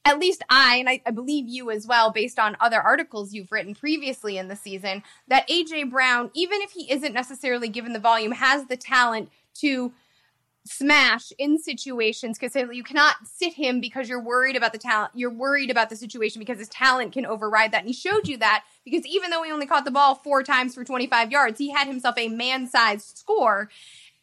[0.04, 3.52] at least I, and I, I believe you as well, based on other articles you've
[3.52, 8.00] written previously in the season, that AJ Brown, even if he isn't necessarily given the
[8.00, 9.92] volume, has the talent to
[10.64, 15.12] smash in situations because you cannot sit him because you're worried about the talent.
[15.14, 17.80] You're worried about the situation because his talent can override that.
[17.80, 20.74] And he showed you that because even though he only caught the ball four times
[20.74, 23.68] for 25 yards, he had himself a man sized score.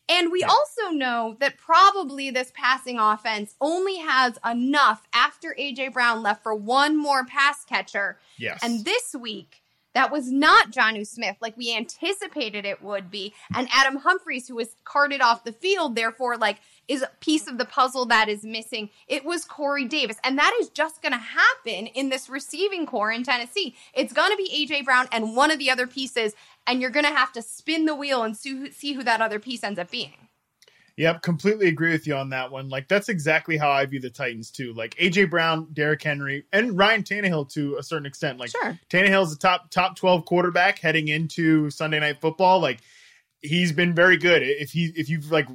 [0.07, 6.23] And we also know that probably this passing offense only has enough after AJ Brown
[6.23, 8.17] left for one more pass catcher.
[8.37, 8.59] Yes.
[8.63, 9.58] And this week,
[9.95, 13.33] that was not Jonnu Smith like we anticipated it would be.
[13.55, 17.57] And Adam Humphries, who was carted off the field, therefore, like, is a piece of
[17.57, 18.89] the puzzle that is missing.
[19.07, 20.17] It was Corey Davis.
[20.23, 23.75] And that is just going to happen in this receiving corps in Tennessee.
[23.93, 26.33] It's going to be AJ Brown and one of the other pieces.
[26.65, 29.63] And you're going to have to spin the wheel and see who that other piece
[29.63, 30.28] ends up being.
[30.99, 32.67] Yep, completely agree with you on that one.
[32.67, 34.73] Like that's exactly how I view the Titans too.
[34.73, 38.37] Like AJ Brown, Derrick Henry, and Ryan Tannehill to a certain extent.
[38.37, 38.77] Like Sure.
[38.89, 42.59] Tannehill's a top top twelve quarterback heading into Sunday Night Football.
[42.59, 42.81] Like
[43.41, 44.43] he's been very good.
[44.43, 45.47] If he if you've like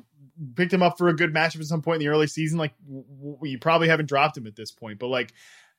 [0.57, 2.73] picked him up for a good matchup at some point in the early season, like
[3.43, 4.99] you probably haven't dropped him at this point.
[4.99, 5.35] But like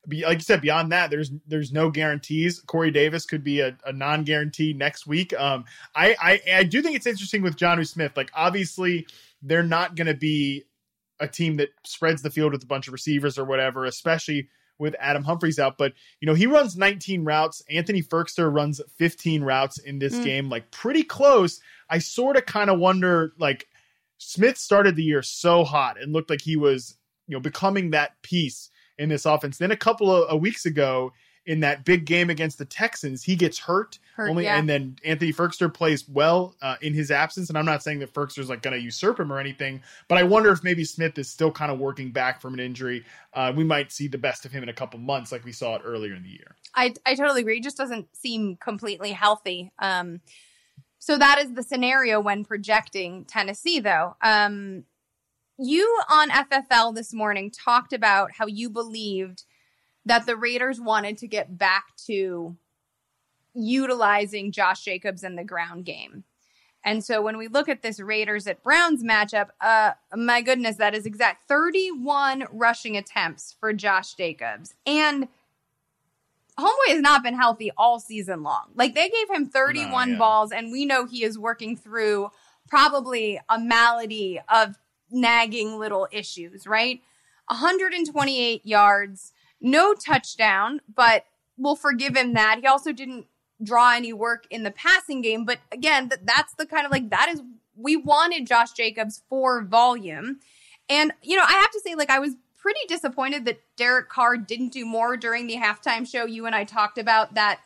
[0.08, 2.60] be- like you said, beyond that, there's there's no guarantees.
[2.60, 5.34] Corey Davis could be a, a non guarantee next week.
[5.36, 8.16] Um, I, I I do think it's interesting with Jonnu Smith.
[8.16, 9.08] Like obviously
[9.46, 10.64] they're not going to be
[11.20, 14.94] a team that spreads the field with a bunch of receivers or whatever, especially with
[15.00, 15.78] Adam Humphries out.
[15.78, 17.62] But you know, he runs 19 routes.
[17.70, 20.24] Anthony Firkser runs 15 routes in this Mm.
[20.24, 21.60] game, like pretty close.
[21.88, 23.66] I sort of kind of wonder, like
[24.18, 28.20] Smith started the year so hot and looked like he was, you know, becoming that
[28.22, 29.58] piece in this offense.
[29.58, 31.12] Then a couple of, of weeks ago
[31.46, 33.98] in that big game against the Texans, he gets hurt.
[34.14, 34.58] Hurt, only yeah.
[34.58, 37.48] and then Anthony Firkser plays well uh, in his absence.
[37.48, 40.22] And I'm not saying that Firkser's like going to usurp him or anything, but I
[40.22, 43.04] wonder if maybe Smith is still kind of working back from an injury.
[43.34, 45.76] Uh, we might see the best of him in a couple months, like we saw
[45.76, 46.56] it earlier in the year.
[46.74, 47.56] I I totally agree.
[47.56, 49.70] He just doesn't seem completely healthy.
[49.78, 50.20] Um,
[50.98, 54.16] so that is the scenario when projecting Tennessee, though.
[54.22, 54.84] Um,
[55.58, 59.44] you on FFL this morning talked about how you believed
[60.06, 62.56] that the Raiders wanted to get back to
[63.54, 66.24] utilizing Josh Jacobs in the ground game.
[66.84, 70.94] And so when we look at this Raiders at Browns matchup, uh, my goodness, that
[70.94, 74.74] is exact 31 rushing attempts for Josh Jacobs.
[74.86, 75.26] And
[76.58, 78.68] Homeboy has not been healthy all season long.
[78.74, 82.30] Like they gave him 31 No, balls, and we know he is working through
[82.68, 84.78] probably a malady of
[85.10, 87.00] nagging little issues, right?
[87.48, 89.32] 128 yards,
[89.66, 91.24] no touchdown, but
[91.58, 92.58] we'll forgive him that.
[92.60, 93.26] He also didn't
[93.62, 97.10] draw any work in the passing game, but again, th- that's the kind of like
[97.10, 97.42] that is
[97.74, 100.38] we wanted Josh Jacobs for volume.
[100.88, 104.36] And, you know, I have to say, like, I was pretty disappointed that Derek Carr
[104.36, 106.24] didn't do more during the halftime show.
[106.24, 107.60] You and I talked about that.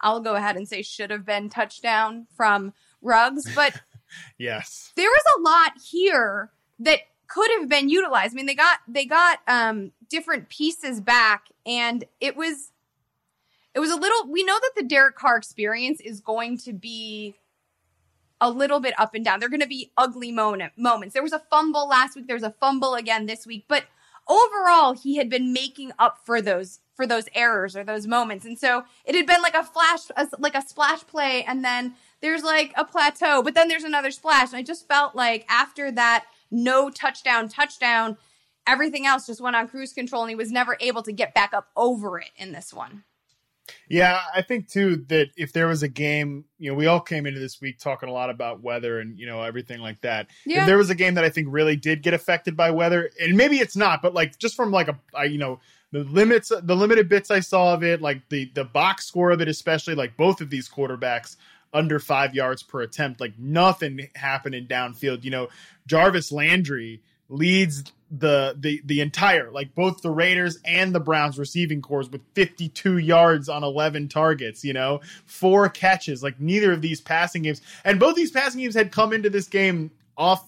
[0.00, 3.80] I'll go ahead and say should have been touchdown from Ruggs, but
[4.38, 8.34] yes, there was a lot here that could have been utilized.
[8.34, 12.72] I mean, they got they got um different pieces back, and it was
[13.74, 14.30] it was a little.
[14.30, 17.34] We know that the Derek Carr experience is going to be
[18.40, 19.40] a little bit up and down.
[19.40, 21.14] They're going to be ugly moment, moments.
[21.14, 22.26] There was a fumble last week.
[22.26, 23.84] There's a fumble again this week, but
[24.28, 28.46] overall, he had been making up for those for those errors or those moments.
[28.46, 31.94] And so it had been like a flash, a, like a splash play, and then
[32.22, 34.48] there's like a plateau, but then there's another splash.
[34.48, 38.16] And I just felt like after that no touchdown, touchdown,
[38.66, 41.52] everything else just went on cruise control, and he was never able to get back
[41.52, 43.04] up over it in this one.
[43.88, 47.26] Yeah, I think too that if there was a game, you know, we all came
[47.26, 50.28] into this week talking a lot about weather and you know everything like that.
[50.44, 50.60] Yeah.
[50.60, 53.36] If there was a game that I think really did get affected by weather, and
[53.36, 55.60] maybe it's not, but like just from like a, you know
[55.92, 59.40] the limits, the limited bits I saw of it, like the the box score of
[59.40, 61.36] it, especially like both of these quarterbacks
[61.72, 65.24] under five yards per attempt, like nothing happening downfield.
[65.24, 65.48] You know,
[65.86, 71.82] Jarvis Landry leads the the the entire like both the Raiders and the Browns receiving
[71.82, 76.22] corps with 52 yards on 11 targets, you know, four catches.
[76.22, 79.48] Like neither of these passing games and both these passing games had come into this
[79.48, 80.46] game off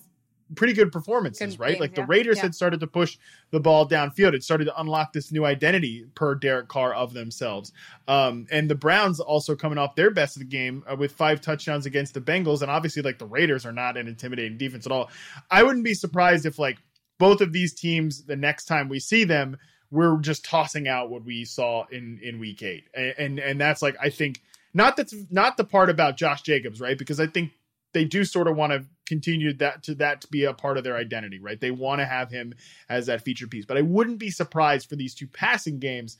[0.54, 1.68] pretty good performances, good right?
[1.70, 2.42] Games, like the Raiders yeah.
[2.42, 3.18] had started to push
[3.50, 4.34] the ball downfield.
[4.34, 7.72] It started to unlock this new identity per Derek Carr of themselves.
[8.06, 11.40] Um, and the Browns also coming off their best of the game uh, with five
[11.40, 12.62] touchdowns against the Bengals.
[12.62, 15.10] And obviously, like the Raiders are not an intimidating defense at all.
[15.50, 16.78] I wouldn't be surprised if like
[17.18, 19.58] both of these teams, the next time we see them,
[19.90, 22.84] we're just tossing out what we saw in in week eight.
[22.94, 24.40] And and, and that's like I think
[24.74, 26.98] not that's not the part about Josh Jacobs, right?
[26.98, 27.52] Because I think
[27.92, 30.84] they do sort of want to continue that to that to be a part of
[30.84, 31.60] their identity, right?
[31.60, 32.54] They want to have him
[32.88, 33.64] as that feature piece.
[33.64, 36.18] But I wouldn't be surprised for these two passing games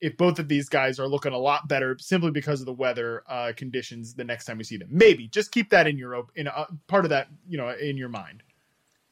[0.00, 3.22] if both of these guys are looking a lot better simply because of the weather
[3.28, 4.88] uh, conditions the next time we see them.
[4.90, 8.08] Maybe just keep that in your in a, part of that, you know, in your
[8.10, 8.42] mind.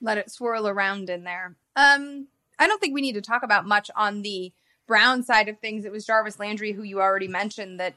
[0.01, 1.57] Let it swirl around in there.
[1.77, 2.27] Um,
[2.59, 4.53] I don't think we need to talk about much on the
[4.87, 5.85] Brown side of things.
[5.85, 7.95] It was Jarvis Landry, who you already mentioned, that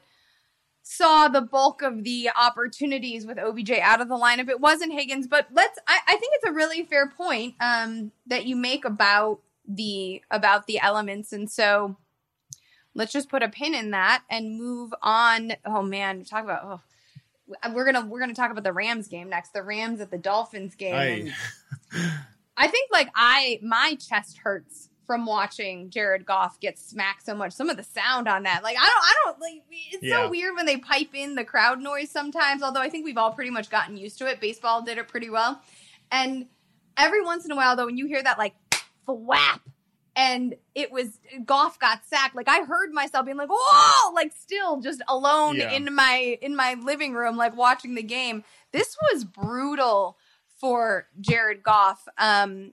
[0.88, 4.48] saw the bulk of the opportunities with OBJ out of the lineup.
[4.48, 8.46] It wasn't Higgins, but let's I, I think it's a really fair point um, that
[8.46, 11.32] you make about the about the elements.
[11.32, 11.96] And so
[12.94, 15.54] let's just put a pin in that and move on.
[15.64, 16.80] Oh man, talk about oh
[17.74, 19.54] we're gonna we're gonna talk about the Rams game next.
[19.54, 21.32] The Rams at the Dolphins game.
[22.56, 27.52] I think like I my chest hurts from watching Jared Goff get smacked so much.
[27.52, 29.62] Some of the sound on that, like I don't, I don't like.
[29.92, 30.24] It's yeah.
[30.24, 32.62] so weird when they pipe in the crowd noise sometimes.
[32.62, 34.40] Although I think we've all pretty much gotten used to it.
[34.40, 35.60] Baseball did it pretty well,
[36.10, 36.46] and
[36.96, 38.54] every once in a while though, when you hear that like
[39.06, 39.60] thwap,
[40.16, 42.34] and it was Goff got sacked.
[42.34, 45.72] Like I heard myself being like, "Whoa!" Like still just alone yeah.
[45.72, 48.44] in my in my living room, like watching the game.
[48.72, 50.16] This was brutal
[50.58, 52.06] for Jared Goff.
[52.18, 52.72] Um,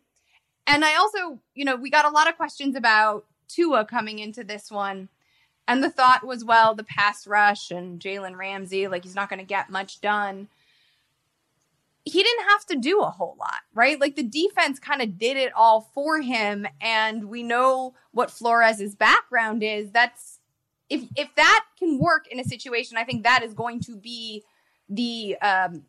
[0.65, 4.43] and I also, you know, we got a lot of questions about Tua coming into
[4.43, 5.09] this one.
[5.67, 9.39] And the thought was, well, the pass rush and Jalen Ramsey, like he's not going
[9.39, 10.49] to get much done.
[12.05, 13.99] He didn't have to do a whole lot, right?
[13.99, 16.67] Like the defense kind of did it all for him.
[16.81, 19.91] And we know what Flores's background is.
[19.91, 20.39] That's
[20.89, 24.43] if if that can work in a situation, I think that is going to be
[24.89, 25.83] the um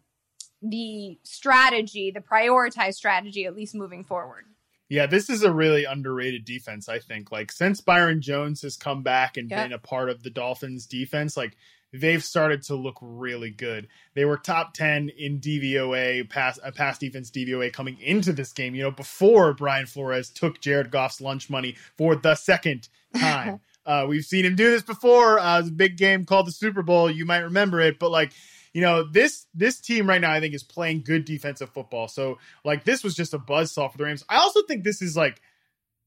[0.62, 4.46] the strategy, the prioritized strategy, at least moving forward.
[4.88, 7.32] Yeah, this is a really underrated defense, I think.
[7.32, 11.36] Like since Byron Jones has come back and been a part of the Dolphins defense,
[11.36, 11.56] like
[11.92, 13.88] they've started to look really good.
[14.14, 18.74] They were top 10 in DVOA, pass uh, pass defense DVOA coming into this game,
[18.74, 23.60] you know, before Brian Flores took Jared Goff's lunch money for the second time.
[23.86, 25.38] uh, we've seen him do this before.
[25.38, 27.10] Uh, it was a big game called the Super Bowl.
[27.10, 28.32] You might remember it, but like
[28.74, 32.08] you know this this team right now I think is playing good defensive football.
[32.08, 34.24] So like this was just a buzz saw for the Rams.
[34.28, 35.40] I also think this is like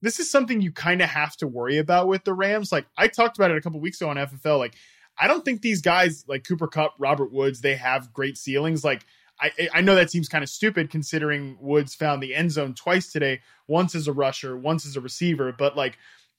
[0.01, 2.71] this is something you kind of have to worry about with the Rams.
[2.71, 4.59] Like I talked about it a couple weeks ago on FFL.
[4.59, 4.75] Like
[5.17, 8.83] I don't think these guys like Cooper Kupp, Robert Woods, they have great ceilings.
[8.83, 9.05] Like
[9.39, 13.11] I, I know that seems kind of stupid considering Woods found the end zone twice
[13.11, 15.97] today, once as a rusher, once as a receiver, but like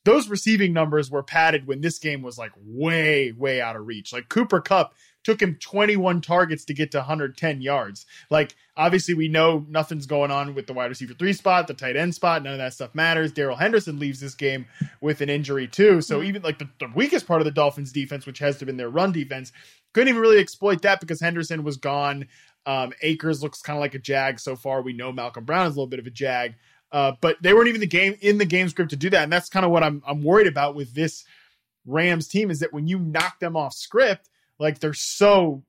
[0.08, 4.10] those receiving numbers were padded when this game was like way, way out of reach.
[4.10, 8.06] Like Cooper Kupp took him 21 targets to get to 110 yards.
[8.30, 11.94] Like, obviously, we know nothing's going on with the wide receiver three spot, the tight
[11.94, 12.42] end spot.
[12.42, 13.32] None of that stuff matters.
[13.32, 14.64] Darrell Henderson leaves this game
[15.02, 16.00] with an injury, too.
[16.00, 16.28] So, mm-hmm.
[16.28, 18.88] even like the, the weakest part of the Dolphins defense, which has to been their
[18.88, 19.52] run defense,
[19.92, 22.28] couldn't even really exploit that because Henderson was gone.
[22.64, 24.80] Um, Akers looks kind of like a jag so far.
[24.80, 26.54] We know Malcolm Brown is a little bit of a jag.
[26.90, 29.32] Uh, but they weren't even the game in the game script to do that, and
[29.32, 31.24] that's kind of what I'm I'm worried about with this
[31.86, 34.28] Rams team is that when you knock them off script,
[34.58, 35.64] like they're so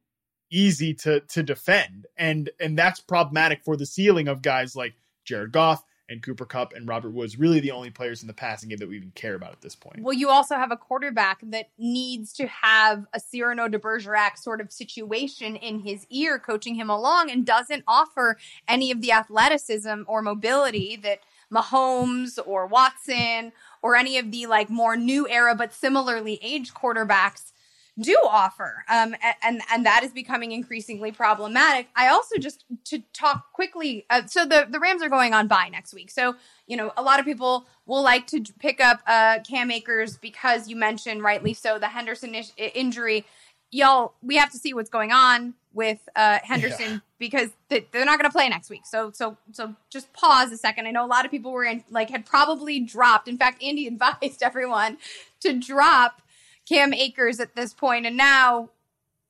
[0.50, 4.94] easy to to defend, and and that's problematic for the ceiling of guys like
[5.26, 8.70] Jared Goff and Cooper Kupp and Robert Woods, really the only players in the passing
[8.70, 10.02] game that we even care about at this point.
[10.02, 14.60] Well, you also have a quarterback that needs to have a Cyrano de Bergerac sort
[14.60, 18.38] of situation in his ear, coaching him along, and doesn't offer
[18.68, 21.20] any of the athleticism or mobility that
[21.52, 23.52] Mahomes or Watson
[23.82, 27.54] or any of the like more new era but similarly aged quarterbacks
[28.00, 28.84] do offer.
[28.90, 31.88] Um, and and that is becoming increasingly problematic.
[31.96, 35.70] I also just to talk quickly uh, so the the rams are going on bye
[35.72, 36.10] next week.
[36.10, 36.36] So
[36.68, 40.68] you know a lot of people will like to pick up uh, cam akers because
[40.68, 43.26] you mentioned rightly so the henderson ish- injury.
[43.72, 47.00] Y'all we have to see what's going on with uh, henderson yeah.
[47.20, 48.86] because th- they're not going to play next week.
[48.86, 50.88] So so so just pause a second.
[50.88, 53.28] I know a lot of people were in like had probably dropped.
[53.28, 54.98] In fact andy advised everyone
[55.42, 56.22] to drop
[56.70, 58.70] Cam Akers at this point, and now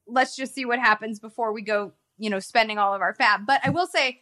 [0.05, 3.45] let's just see what happens before we go, you know, spending all of our FAAB.
[3.45, 4.21] But I will say,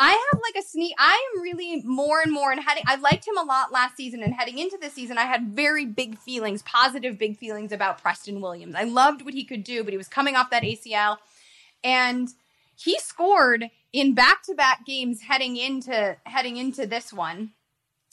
[0.00, 0.94] I have like a sneak.
[0.98, 2.82] I am really more and more and heading.
[2.86, 5.86] I liked him a lot last season, and heading into this season, I had very
[5.86, 8.74] big feelings, positive big feelings about Preston Williams.
[8.74, 11.18] I loved what he could do, but he was coming off that ACL,
[11.84, 12.30] and
[12.74, 17.52] he scored in back-to-back games heading into heading into this one,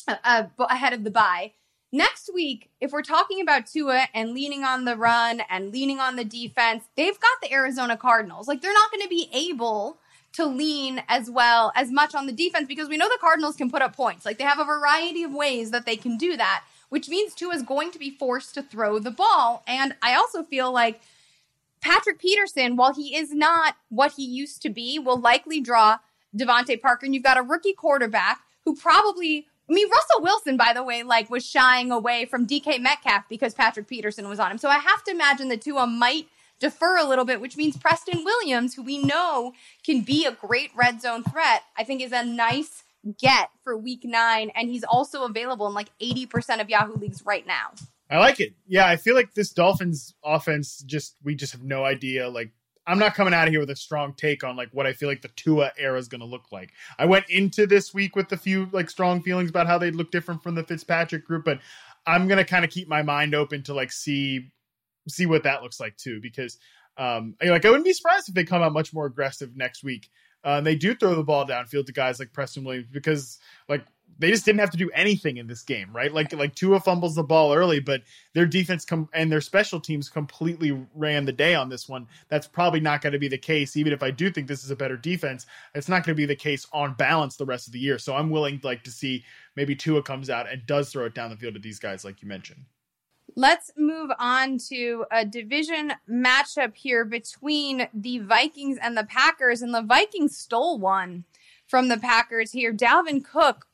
[0.08, 1.54] uh, uh ahead of the bye.
[1.98, 6.16] Next week, if we're talking about Tua and leaning on the run and leaning on
[6.16, 8.48] the defense, they've got the Arizona Cardinals.
[8.48, 9.98] Like they're not going to be able
[10.34, 13.72] to lean as well as much on the defense because we know the Cardinals can
[13.72, 14.28] put up points.
[14.28, 17.56] Like they have a variety of ways that they can do that, which means Tua
[17.56, 19.64] is going to be forced to throw the ball.
[19.66, 21.02] And I also feel like
[21.82, 25.98] Patrick Peterson, while he is not what he used to be, will likely draw
[26.38, 27.08] DeVante Parker.
[27.08, 31.04] And you've got a rookie quarterback who probably I mean, Russell Wilson, by the way,
[31.04, 34.58] like was shying away from DK Metcalf because Patrick Peterson was on him.
[34.58, 36.28] So I have to imagine the Tua might
[36.60, 39.54] defer a little bit, which means Preston Williams, who we know
[39.84, 42.84] can be a great red zone threat, I think is a nice
[43.20, 44.52] get for week nine.
[44.56, 47.72] And he's also available in like 80% of Yahoo leagues right now.
[48.10, 48.54] I like it.
[48.68, 52.52] Yeah, I feel like this Dolphins offense just we just have no idea like
[52.88, 55.10] I'm not coming out of here with a strong take on like what I feel
[55.10, 56.72] like the Tua era is going to look like.
[56.98, 60.10] I went into this week with a few like strong feelings about how they'd look
[60.10, 61.60] different from the Fitzpatrick group, but
[62.08, 64.50] I'm going to kind of keep my mind open to like see
[65.10, 66.58] see what that looks like too because
[66.98, 70.10] um like I wouldn't be surprised if they come out much more aggressive next week.
[70.44, 73.86] Uh, they do throw the ball downfield to guys like Preston Williams because like
[74.20, 76.14] they just didn't have to do anything in this game, right?
[76.14, 78.02] Like like Tua fumbles the ball early, but
[78.34, 82.08] their defense com- and their special teams completely ran the day on this one.
[82.30, 83.78] That's probably not going to be the case.
[83.78, 85.46] Even if I do think this is a better defense,
[85.76, 88.00] it's not going to be the case on balance the rest of the year.
[88.00, 89.24] So I'm willing like to see
[89.56, 92.22] maybe Tua comes out and does throw it down the field to these guys, like
[92.22, 92.66] you mentioned.
[93.36, 99.76] Let's move on to a division matchup here between the Vikings and the Packers, and
[99.76, 101.26] the Vikings stole one
[101.68, 102.74] from the Packers here.
[102.74, 103.67] Dalvin Cook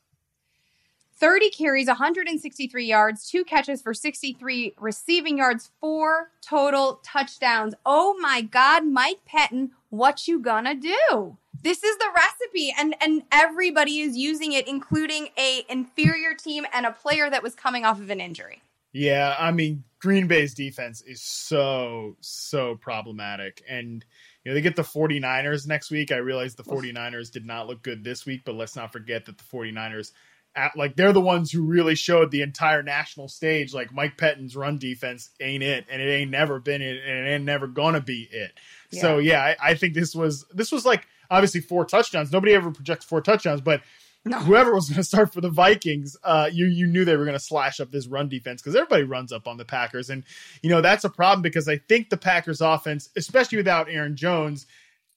[1.16, 7.74] 30 carries, 163 yards, two catches for 63 receiving yards, four total touchdowns.
[7.86, 11.36] Oh my God, Mike Pettine, what you gonna do?
[11.62, 16.84] This is the recipe, and and everybody is using it, including a inferior team and
[16.84, 18.60] a player that was coming off of an injury.
[18.92, 24.04] Yeah, I mean Green Bay's defense is so so problematic, and
[24.44, 26.12] you know they get the 49ers next week.
[26.12, 29.38] I realize the 49ers did not look good this week, but let's not forget that
[29.38, 30.12] the 49ers
[30.56, 34.56] at, like they're the ones who really showed the entire national stage like Mike Pettine's
[34.56, 38.00] run defense ain't it and it ain't never been it and it ain't never gonna
[38.00, 38.52] be it.
[38.90, 39.00] Yeah.
[39.00, 42.32] So yeah, I, I, think this was this was like obviously four touchdowns.
[42.32, 43.82] Nobody ever projects four touchdowns, but
[44.24, 44.38] no.
[44.38, 47.36] whoever was going to start for the Vikings, uh, you you knew they were going
[47.36, 50.24] to slash up this run defense because everybody runs up on the Packers, and
[50.62, 54.66] you know that's a problem because I think the Packers offense, especially without Aaron Jones,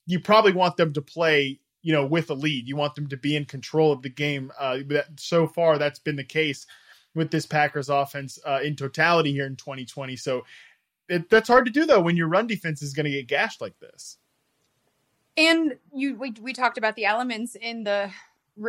[0.05, 2.67] you probably want them to play you know, with a lead.
[2.67, 4.51] You want them to be in control of the game.
[4.59, 6.67] Uh, that, so far, that's been the case
[7.15, 10.17] with this Packers offense uh, in totality here in 2020.
[10.17, 10.43] So
[11.07, 13.61] it, that's hard to do though when your run defense is going to get gashed
[13.61, 14.17] like this.
[15.37, 18.11] And you, we, we talked about the elements in the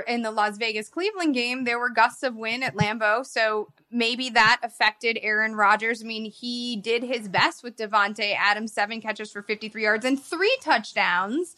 [0.07, 1.64] in the Las Vegas Cleveland game.
[1.64, 6.05] There were gusts of wind at Lambeau, so maybe that affected Aaron Rodgers.
[6.05, 10.23] I mean, he did his best with Davante Adams, seven catches for 53 yards and
[10.23, 11.57] three touchdowns.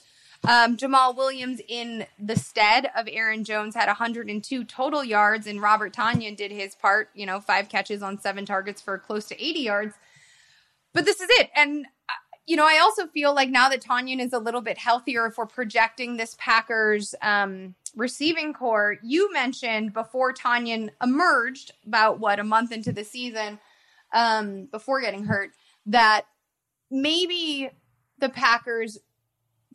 [0.49, 5.95] Um, Jamaal Williams, in the stead of Aaron Jones, had 102 total yards, and Robert
[5.95, 9.61] Tonyan did his part, you know, five catches on seven targets for close to 80
[9.61, 9.95] yards.
[10.95, 11.51] But this is it.
[11.55, 12.13] And, uh,
[12.47, 15.37] you know, I also feel like now that Tonyan is a little bit healthier, if
[15.37, 22.45] we're projecting this Packers um, receiving corps, you mentioned before Tonyan emerged, about what, a
[22.45, 23.59] month into the season,
[24.15, 25.51] um, before getting hurt,
[25.85, 26.23] that
[26.91, 27.71] maybe
[28.19, 28.99] the Packers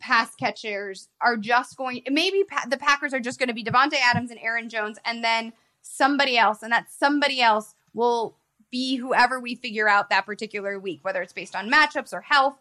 [0.00, 3.94] pass catchers are just going, maybe pa- the Packers are just going to be Davante
[3.94, 8.36] Adams and Aaron Jones, and then somebody else, and that somebody else will
[8.70, 12.56] be whoever we figure out that particular week, whether it's based on matchups or health.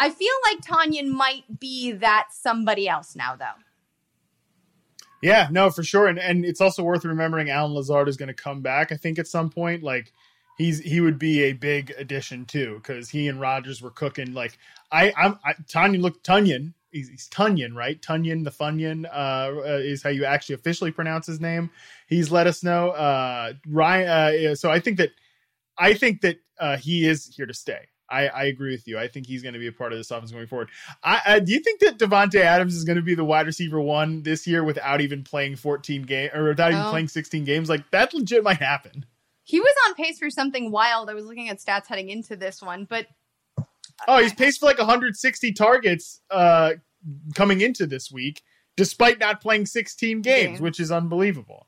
[0.00, 3.46] I feel like Tonyan might be that somebody else now, though.
[5.20, 8.34] Yeah, no, for sure, and and it's also worth remembering Allen Lazard is going to
[8.34, 8.92] come back.
[8.92, 10.12] I think at some point, like
[10.58, 14.32] he's he would be a big addition too because he and Rodgers were cooking.
[14.32, 14.58] Like
[14.92, 16.74] I, I'm I, Tonyan look Tunyon.
[16.90, 18.00] He's, he's Tunyon, right?
[18.00, 19.08] Tunyon the Funyon uh,
[19.58, 21.70] uh, is how you actually officially pronounce his name.
[22.06, 22.90] He's let us know.
[22.90, 24.08] Uh, Ryan.
[24.46, 25.10] Uh, so I think that
[25.76, 27.88] I think that uh, he is here to stay.
[28.10, 28.98] I, I agree with you.
[28.98, 30.70] I think he's going to be a part of this offense going forward.
[31.04, 33.80] I, I do you think that Davante Adams is going to be the wide receiver
[33.80, 36.90] one this year without even playing 14 games or without even Oh.
[36.90, 37.68] playing 16 games?
[37.68, 39.04] Like that legit might happen.
[39.42, 41.10] He was on pace for something wild.
[41.10, 43.06] I was looking at stats heading into this one, but
[44.06, 46.74] Oh, he's paced for like 160 targets uh,
[47.34, 48.42] coming into this week,
[48.76, 51.66] despite not playing 16 games, which is unbelievable.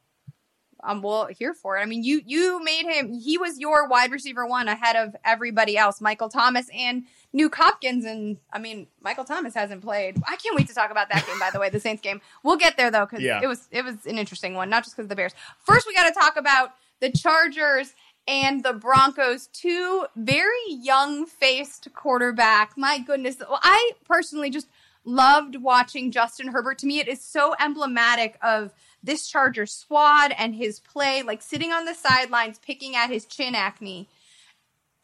[0.82, 1.82] I'm well here for it.
[1.82, 3.12] I mean, you you made him.
[3.12, 7.04] He was your wide receiver one ahead of everybody else, Michael Thomas and
[7.36, 8.06] Nuk Hopkins.
[8.06, 10.16] And I mean, Michael Thomas hasn't played.
[10.26, 11.38] I can't wait to talk about that game.
[11.38, 12.22] By the way, the Saints game.
[12.42, 13.40] We'll get there though because Yeah.
[13.42, 15.34] it was it was an interesting one, not just because of the Bears.
[15.58, 16.70] First, we got to talk about
[17.00, 17.92] the Chargers
[18.30, 19.48] and the Broncos.
[19.48, 22.78] Two very young faced quarterback.
[22.78, 24.68] My goodness, well, I personally just
[25.04, 26.78] loved watching Justin Herbert.
[26.78, 28.72] To me, it is so emblematic of
[29.02, 33.54] this Charger squad and his play, like sitting on the sidelines picking at his chin
[33.54, 34.08] acne.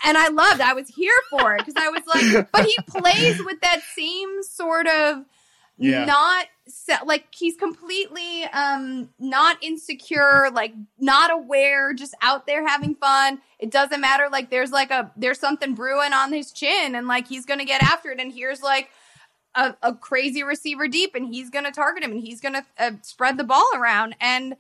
[0.05, 3.43] And I loved, I was here for it because I was like, but he plays
[3.45, 5.25] with that same sort of
[5.79, 6.05] Yeah.
[6.05, 6.47] not
[7.05, 13.71] like he's completely um not insecure like not aware just out there having fun it
[13.71, 17.47] doesn't matter like there's like a there's something brewing on his chin and like he's
[17.47, 18.89] gonna get after it and here's like
[19.55, 23.39] a, a crazy receiver deep and he's gonna target him and he's gonna uh, spread
[23.39, 24.57] the ball around and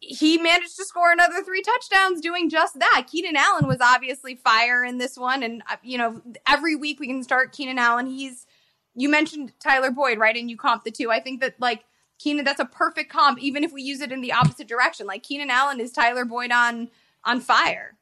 [0.00, 3.06] he managed to score another three touchdowns doing just that.
[3.10, 5.42] Keenan Allen was obviously fire in this one.
[5.42, 8.06] And, uh, you know, every week we can start Keenan Allen.
[8.06, 8.46] He's,
[8.94, 10.36] you mentioned Tyler Boyd, right?
[10.36, 11.10] And you comp the two.
[11.10, 11.84] I think that, like,
[12.18, 15.06] Keenan, that's a perfect comp, even if we use it in the opposite direction.
[15.06, 16.90] Like, Keenan Allen is Tyler Boyd on
[17.24, 17.96] on fire.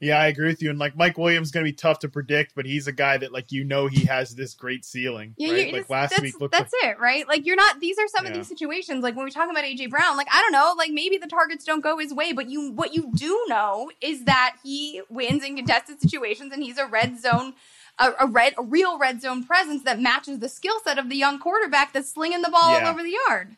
[0.00, 0.70] Yeah, I agree with you.
[0.70, 3.18] And like Mike Williams is going to be tough to predict, but he's a guy
[3.18, 5.34] that like you know he has this great ceiling.
[5.36, 5.72] Yeah, right?
[5.72, 7.28] Like just- last that's, week looked that's it, right?
[7.28, 7.80] Like you're not.
[7.80, 9.02] These are some of these situations.
[9.02, 11.64] Like when we talk about AJ Brown, like I don't know, like maybe the targets
[11.64, 15.56] don't go his way, but you what you do know is that he wins in
[15.56, 17.52] contested situations, and he's a red zone,
[18.00, 21.16] a, a red, a real red zone presence that matches the skill set of the
[21.16, 22.86] young quarterback that's slinging the ball Yeah.
[22.86, 23.56] all over the yard.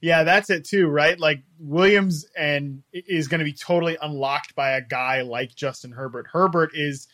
[0.00, 1.18] Yeah, that's it too, right?
[1.18, 6.28] Like Williams and is going to be totally unlocked by a guy like Justin Herbert.
[6.32, 7.08] Herbert is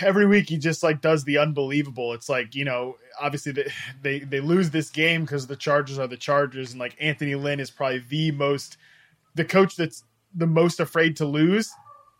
[0.00, 2.12] every week he just like does the unbelievable.
[2.14, 3.70] It's like you know, obviously they
[4.02, 7.60] they, they lose this game because the Chargers are the Chargers, and like Anthony Lynn
[7.60, 8.76] is probably the most
[9.34, 10.04] the coach that's
[10.34, 11.70] the most afraid to lose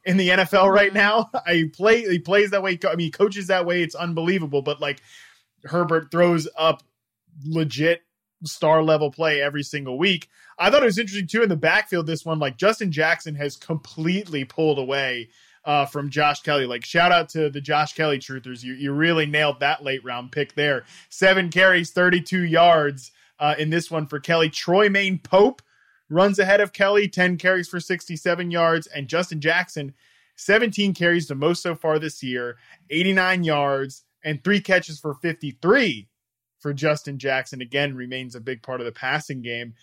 [0.09, 1.31] in the NFL right now.
[1.47, 2.79] I play he plays that way.
[2.85, 3.83] I mean, he coaches that way.
[3.83, 4.63] It's unbelievable.
[4.63, 5.03] But like
[5.65, 6.83] Herbert throws up
[7.45, 8.03] legit
[8.45, 10.29] star level play every single week.
[10.59, 12.07] I thought it was interesting too in the backfield.
[12.07, 15.29] This one, like Justin Jackson has completely pulled away
[15.65, 16.67] uh, from Josh Kelley.
[16.67, 18.65] Like shout out to the Josh Kelley truthers.
[18.65, 20.85] You you really nailed that late round pick there.
[21.11, 24.49] Seven carries, thirty two yards uh, in this one for Kelley.
[24.49, 25.61] Troy Maine Pope
[26.09, 29.95] runs ahead of Kelley, ten carries for sixty seven yards, and Justin Jackson.
[30.41, 32.59] 17 carries, the most so far this year,
[32.91, 36.09] 89 yards, and three catches for 53
[36.59, 39.75] for Justin Jackson again remains a big part of the passing game.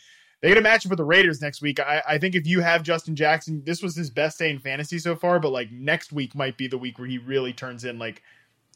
[0.42, 1.80] They get a matchup with the Raiders next week.
[1.80, 5.00] I, I think if you have Justin Jackson, this was his best day in fantasy
[5.00, 7.98] so far, but like next week might be the week where he really turns in
[7.98, 8.22] like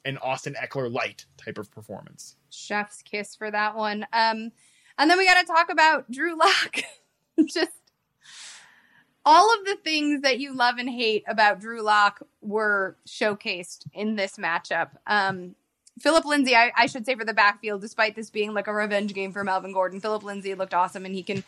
[0.05, 2.37] an Austin Ekeler light type of performance.
[2.49, 4.07] Chef's kiss for that one.
[4.13, 4.51] Um,
[4.97, 6.79] and then we got to talk about Drew Lock.
[7.47, 7.71] Just
[9.25, 14.15] all of the things that you love and hate about Drew Lock were showcased in
[14.15, 14.89] this matchup.
[15.05, 15.55] Um,
[15.99, 19.13] Phillip Lindsay, I, I should say for the backfield, despite this being like a revenge
[19.13, 21.43] game for Melvin Gordon, Phillip Lindsay looked awesome and he can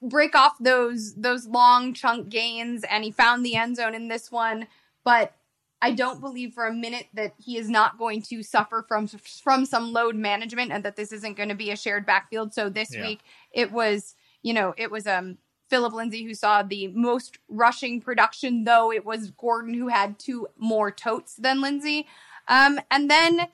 [0.00, 4.32] break off those those long chunk gains and he found the end zone in this
[4.32, 4.66] one.
[5.04, 5.34] But
[5.82, 9.66] I don't believe for a minute that he is not going to suffer from from
[9.66, 12.54] some load management and that this isn't going to be a shared backfield.
[12.54, 13.02] So this Yeah.
[13.02, 13.20] week
[13.52, 15.38] it was, you know, it was um
[15.68, 20.48] Phillip Lindsay who saw the most rushing production, though it was Gordon who had two
[20.58, 22.06] more totes than Lindsay.
[22.46, 23.48] Um, and then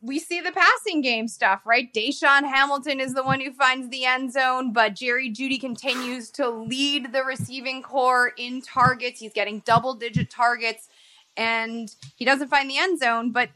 [0.00, 1.92] we see the passing game stuff, right?
[1.92, 6.48] DaeSean Hamilton is the one who finds the end zone, but Jerry Jeudy continues to
[6.48, 9.20] lead the receiving corps in targets.
[9.20, 10.88] He's getting double digit targets
[11.36, 13.50] and he doesn't find the end zone, but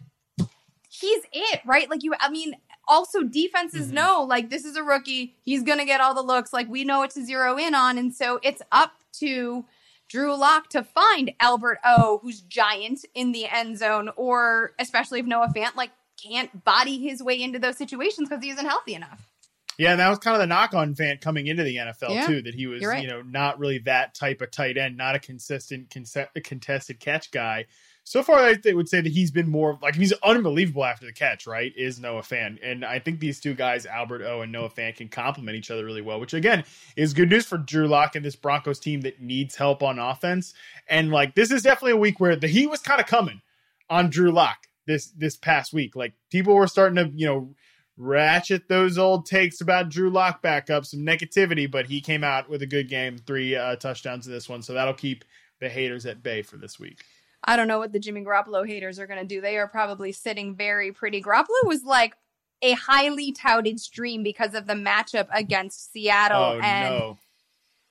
[0.90, 1.88] he's it, right?
[1.88, 2.54] Like you, I mean,
[2.90, 3.94] also defenses mm-hmm.
[3.94, 5.36] know like this is a rookie.
[5.42, 6.52] He's going to get all the looks.
[6.52, 7.96] Like we know what to zero in on.
[7.96, 9.64] And so it's up to
[10.08, 15.26] Drew Lock to find Albert O, who's giant in the end zone, or especially if
[15.26, 19.30] Noah Fant like can't body his way into those situations because he isn't healthy enough.
[19.78, 22.26] Yeah, and that was kind of the knock on Fant coming into the NFL yeah,
[22.26, 23.02] too, that he was, right.
[23.02, 27.64] you know, not really that type of tight end, not a consistent contested catch guy.
[28.10, 31.46] So far, I would say that he's been more like he's unbelievable after the catch.
[31.46, 32.58] Right, is Noah Fant.
[32.60, 35.84] and I think these two guys, Albert O and Noah Fant, can complement each other
[35.84, 36.18] really well.
[36.18, 36.64] Which again
[36.96, 40.54] is good news for Drew Lock and this Broncos team that needs help on offense.
[40.88, 43.42] And like this is definitely a week where the heat was kind of coming
[43.88, 45.94] on Drew Lock this this past week.
[45.94, 47.54] Like people were starting to you know
[47.96, 52.50] ratchet those old takes about Drew Lock back up, some negativity, but he came out
[52.50, 55.24] with a good game, three uh, touchdowns in this one, so that'll keep
[55.60, 57.04] the haters at bay for this week.
[57.44, 59.40] I don't know what the Jimmy Garoppolo haters are going to do.
[59.40, 61.22] They are probably sitting very pretty.
[61.22, 62.16] Garoppolo was like
[62.62, 67.18] a highly touted stream because of the matchup against Seattle, oh, and no.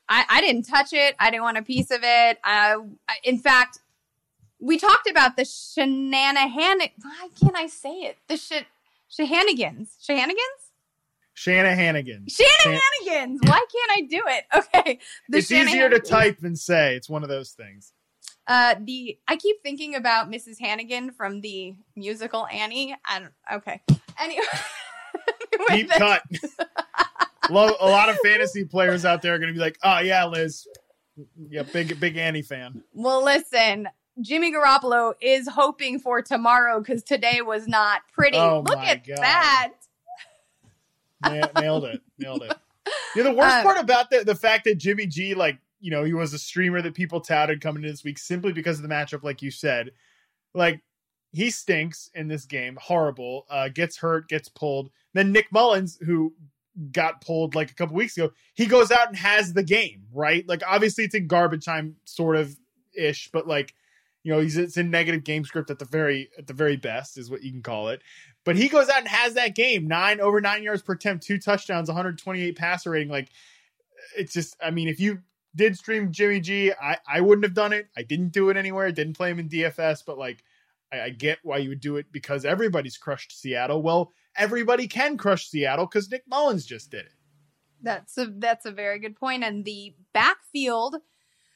[0.08, 1.16] I, I, didn't touch it.
[1.20, 2.40] I didn't want a piece of it.
[2.44, 2.78] Uh,
[3.24, 3.80] in fact,
[4.60, 6.80] we talked about the shenanigan.
[7.02, 8.18] Why can't I say it?
[8.28, 8.66] The sh-
[9.08, 9.98] shenanigans.
[10.02, 10.70] Shenanigans?
[11.36, 12.36] Shanahanigans.
[12.36, 13.38] Shanahanigans.
[13.44, 14.44] Why can't I do it?
[14.56, 15.00] Okay.
[15.30, 16.96] The it's easier to type than say.
[16.96, 17.94] It's one of those things.
[18.50, 20.60] Uh, the I keep thinking about Mrs.
[20.60, 22.96] Hannigan from the musical Annie.
[23.06, 23.32] I don't.
[23.54, 23.80] Okay.
[24.20, 24.44] Anyway.
[25.70, 26.24] Deep cut.
[27.50, 30.68] a lot of fantasy players out there are going to be like, "Oh yeah, Liz,
[31.48, 33.88] yeah, big big Annie fan." Well, listen,
[34.20, 38.38] Jimmy Garoppolo is hoping for tomorrow because today was not pretty.
[38.38, 39.18] Oh Look at God.
[39.18, 39.74] that.
[41.56, 42.02] nailed it.
[42.18, 42.58] Nailed it.
[43.16, 46.04] Yeah, the worst um, part about the the fact that Jimmy G, like, you know,
[46.04, 48.94] he was a streamer that people touted coming into this week simply because of the
[48.94, 49.92] matchup, like you said.
[50.54, 50.82] Like,
[51.32, 52.78] he stinks in this game.
[52.82, 53.46] Horrible.
[53.50, 54.90] Uh, gets hurt, gets pulled.
[55.14, 56.34] Then Nick Mullens, who
[56.92, 60.48] got pulled like a couple weeks ago, he goes out and has the game, right?
[60.48, 62.58] Like, obviously, it's in garbage time, sort of
[62.96, 63.74] ish, but like
[64.24, 67.18] you know, he's it's in negative game script at the very at the very best
[67.18, 68.02] is what you can call it.
[68.44, 71.38] But he goes out and has that game nine over nine yards per attempt, two
[71.38, 73.10] touchdowns, 128 passer rating.
[73.10, 73.30] Like
[74.18, 75.20] it's just, I mean, if you
[75.60, 77.90] did stream Jimmy G, I I wouldn't have done it.
[77.98, 78.90] I didn't do it anywhere.
[78.94, 80.42] Didn't play him in DFS, but like
[80.92, 83.82] I, I get why you would do it because everybody's crushed Seattle.
[83.82, 87.14] Well, everybody can crush Seattle because Nick Mullens just did it.
[87.82, 89.44] That's a that's a very good point.
[89.44, 90.96] And the backfield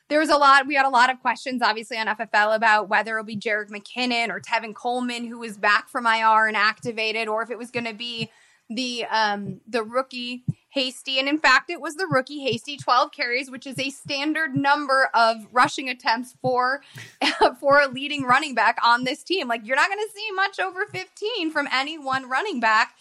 [0.09, 3.17] there was a lot, we had a lot of questions, obviously, on FFL about whether
[3.17, 7.41] it'll be Jerick McKinnon or Tevin Coleman, who was back from IR and activated, or
[7.41, 8.29] if it was going to be
[8.69, 10.43] the um the rookie
[10.73, 11.19] Hasty.
[11.19, 15.09] And in fact, it was the rookie Hasty 12 carries, which is a standard number
[15.13, 16.81] of rushing attempts for
[17.59, 19.47] for a leading running back on this team.
[19.47, 22.95] Like you're not going to see much over 15 from any one running back.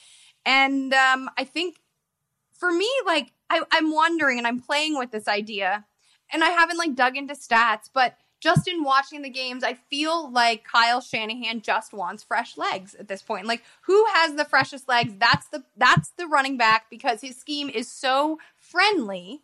[0.45, 1.81] And um I think
[2.53, 5.87] for me, like I, I'm wondering and I'm playing with this idea
[6.31, 10.31] and I haven't like dug into stats, but just in watching the games, I feel
[10.31, 13.47] like Kyle Shanahan just wants fresh legs at this point.
[13.47, 15.15] Like who has the freshest legs?
[15.17, 19.43] That's the that's the running back because his scheme is so friendly.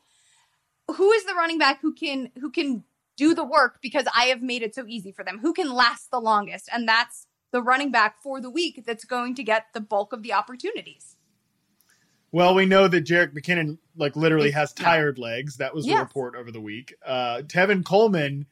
[0.96, 2.82] Who is the running back who can who can
[3.16, 5.38] do the work because I have made it so easy for them?
[5.38, 6.68] Who can last the longest?
[6.72, 10.24] And that's the running back for the week that's going to get the bulk of
[10.24, 11.14] the opportunities.
[12.32, 15.56] Well, we know that Jerick McKinnon like literally has tired legs.
[15.58, 16.00] That was the yes.
[16.00, 16.94] report over the week.
[17.06, 18.46] Uh, Tevin Coleman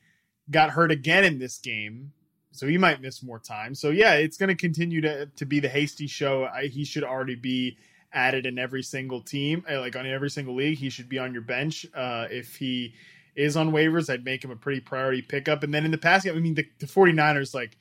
[0.51, 2.12] got hurt again in this game,
[2.53, 3.74] so he might miss more time.
[3.74, 6.44] So yeah, it's going to continue to to be the hasty show.
[6.44, 7.78] I, he should already be
[8.12, 10.78] added in every single team, uh, like on every single league.
[10.78, 11.86] He should be on your bench.
[11.94, 12.94] Uh, if he
[13.34, 15.62] is on waivers, I'd make him a pretty priority pickup.
[15.62, 17.76] And then in the past game, I mean, the, the 49ers like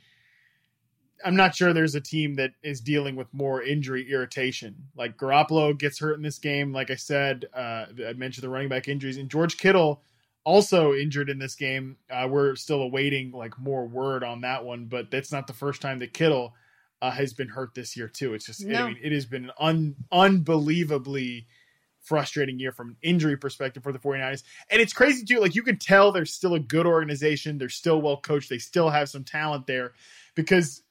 [1.23, 4.75] I'm not sure there's a team that is dealing with more injury irritation.
[4.95, 6.73] Like Garoppolo gets hurt in this game.
[6.73, 10.01] Like I said, uh, I mentioned the running back injuries, and George Kittle
[10.45, 11.97] also injured in this game.
[12.09, 15.81] Uh, we're still awaiting like more word on that one, but that's not the first
[15.81, 16.53] time that Kittle
[17.01, 18.33] uh, has been hurt this year too.
[18.33, 18.85] It's just no.
[18.85, 21.47] I mean, it has been an un- unbelievably
[22.05, 24.43] frustrating year from an injury perspective for the 49ers.
[24.69, 25.39] And it's crazy too.
[25.39, 27.57] Like you can tell they're still a good organization.
[27.57, 28.49] They're still well coached.
[28.49, 29.93] They still have some talent there
[30.35, 30.83] because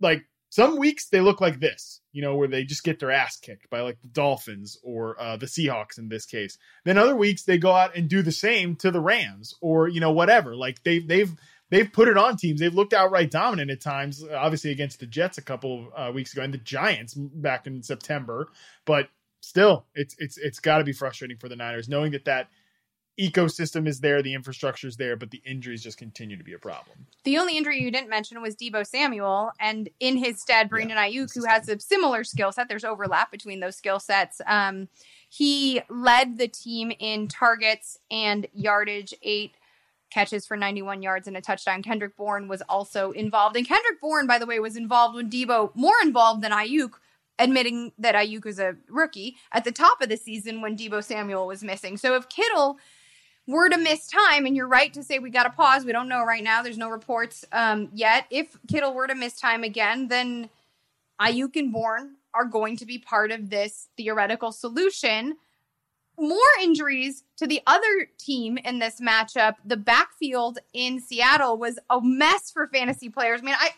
[0.00, 3.36] like some weeks they look like this, you know, where they just get their ass
[3.36, 6.58] kicked by like the Dolphins or uh, the Seahawks in this case.
[6.84, 10.00] Then other weeks they go out and do the same to the Rams or you
[10.00, 10.54] know whatever.
[10.54, 11.34] Like they they've
[11.70, 12.60] they've put it on teams.
[12.60, 14.24] They've looked outright dominant at times.
[14.24, 17.82] Obviously against the Jets a couple of uh, weeks ago and the Giants back in
[17.82, 18.48] September,
[18.84, 19.08] but
[19.40, 22.48] still, it's it's it's got to be frustrating for the Niners knowing that that
[23.18, 26.58] ecosystem is there, the infrastructure is there, but the injuries just continue to be a
[26.58, 27.06] problem.
[27.24, 31.08] The only injury you didn't mention was Deebo Samuel, and in his stead, Brandon yeah,
[31.08, 32.68] Aiyuk, who has a similar skill set.
[32.68, 34.40] There's overlap between those skill sets.
[34.46, 34.88] Um,
[35.28, 39.54] he led the team in targets and yardage, eight
[40.10, 41.82] catches for 91 yards and a touchdown.
[41.82, 45.74] Kendrick Bourne was also involved, and Kendrick Bourne, by the way, was involved when Deebo
[45.74, 46.92] more involved than Aiyuk
[47.38, 51.46] admitting that Aiyuk was a rookie at the top of the season when Deebo Samuel
[51.46, 51.96] was missing.
[51.96, 52.78] So if Kittle
[53.46, 55.84] were to miss time, and you're right to say we got to pause.
[55.84, 56.62] We don't know right now.
[56.62, 58.26] There's no reports um, yet.
[58.30, 60.48] If Kittle were to miss time again, then
[61.20, 65.36] Aiyuk and Bourne are going to be part of this theoretical solution.
[66.18, 69.56] More injuries to the other team in this matchup.
[69.64, 73.40] The backfield in Seattle was a mess for fantasy players.
[73.40, 73.70] I mean, I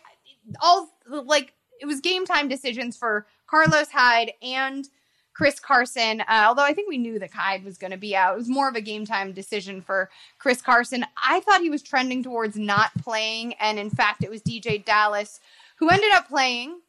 [0.61, 4.87] all like it was game time decisions for Carlos Hyde and
[5.35, 6.21] Chris Carson.
[6.21, 8.49] Uh, although I think we knew that Hyde was going to be out, it was
[8.49, 10.09] more of a game time decision for
[10.39, 11.05] Chris Carson.
[11.21, 15.39] I thought he was trending towards not playing, and in fact, it was DeeJay Dallas
[15.77, 16.79] who ended up playing.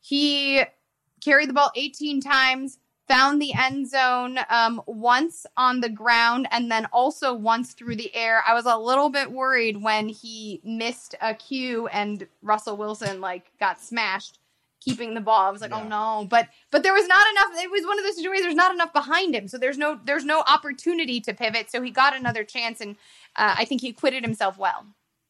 [0.00, 0.62] He
[1.22, 2.78] carried the ball 18 times,
[3.08, 8.14] found the end zone um, once on the ground, and then also once through the
[8.14, 8.42] air.
[8.46, 13.52] I was a little bit worried when he missed a cue and Russell Wilson like
[13.60, 14.38] got smashed
[14.82, 15.46] keeping the ball.
[15.46, 15.84] I was like, oh, yeah.
[15.84, 17.62] oh no, but but there was not enough.
[17.64, 18.44] It was one of those situations.
[18.44, 21.70] There's not enough behind him, so there's no there's no opportunity to pivot.
[21.70, 22.96] So he got another chance, and
[23.36, 24.86] uh, I think he acquitted himself well.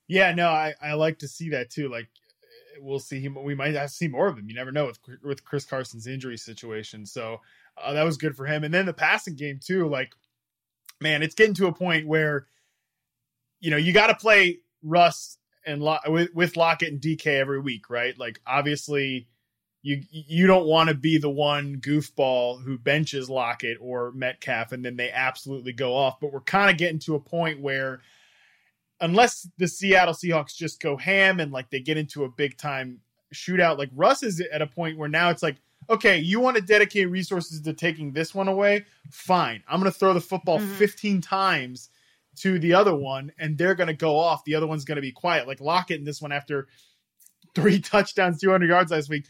[0.08, 1.88] Yeah, no, I I like to see that too.
[1.88, 2.08] Like
[2.80, 3.36] we'll see him.
[3.42, 4.48] We might have to see more of him.
[4.48, 7.06] You never know with with Chris Carson's injury situation.
[7.06, 7.40] So
[7.82, 8.64] uh, that was good for him.
[8.64, 9.88] And then the passing game too.
[9.88, 10.12] Like
[11.02, 12.46] man, it's getting to a point where
[13.60, 17.60] you know you got to play Russ and Lo- with, with Lockett and DK every
[17.60, 18.18] week, right?
[18.18, 19.28] Like obviously
[19.82, 24.84] you you don't want to be the one goofball who benches Lockett or Metcalf and
[24.84, 26.20] then they absolutely go off.
[26.20, 28.00] But we're kind of getting to a point where
[29.00, 33.00] unless the Seattle Seahawks just go ham and like they get into a big time
[33.34, 35.56] shootout, like Russ is at a point where now it's like,
[35.90, 38.84] okay, you want to dedicate resources to taking this one away?
[39.10, 39.64] Fine.
[39.66, 40.74] I'm going to throw the football mm-hmm.
[40.74, 41.90] 15 times
[42.36, 44.44] to the other one and they're going to go off.
[44.44, 45.48] The other one's going to be quiet.
[45.48, 46.68] Like Lockett in this one after
[47.56, 49.26] three touchdowns, 200 yards last week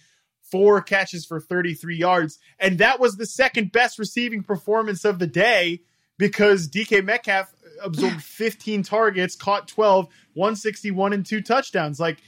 [0.52, 2.38] four catches for 33 yards.
[2.58, 5.80] And that was the second best receiving performance of the day
[6.18, 11.98] because DK Metcalf absorbed 15 targets, caught 12, 161 and two touchdowns.
[11.98, 12.18] Like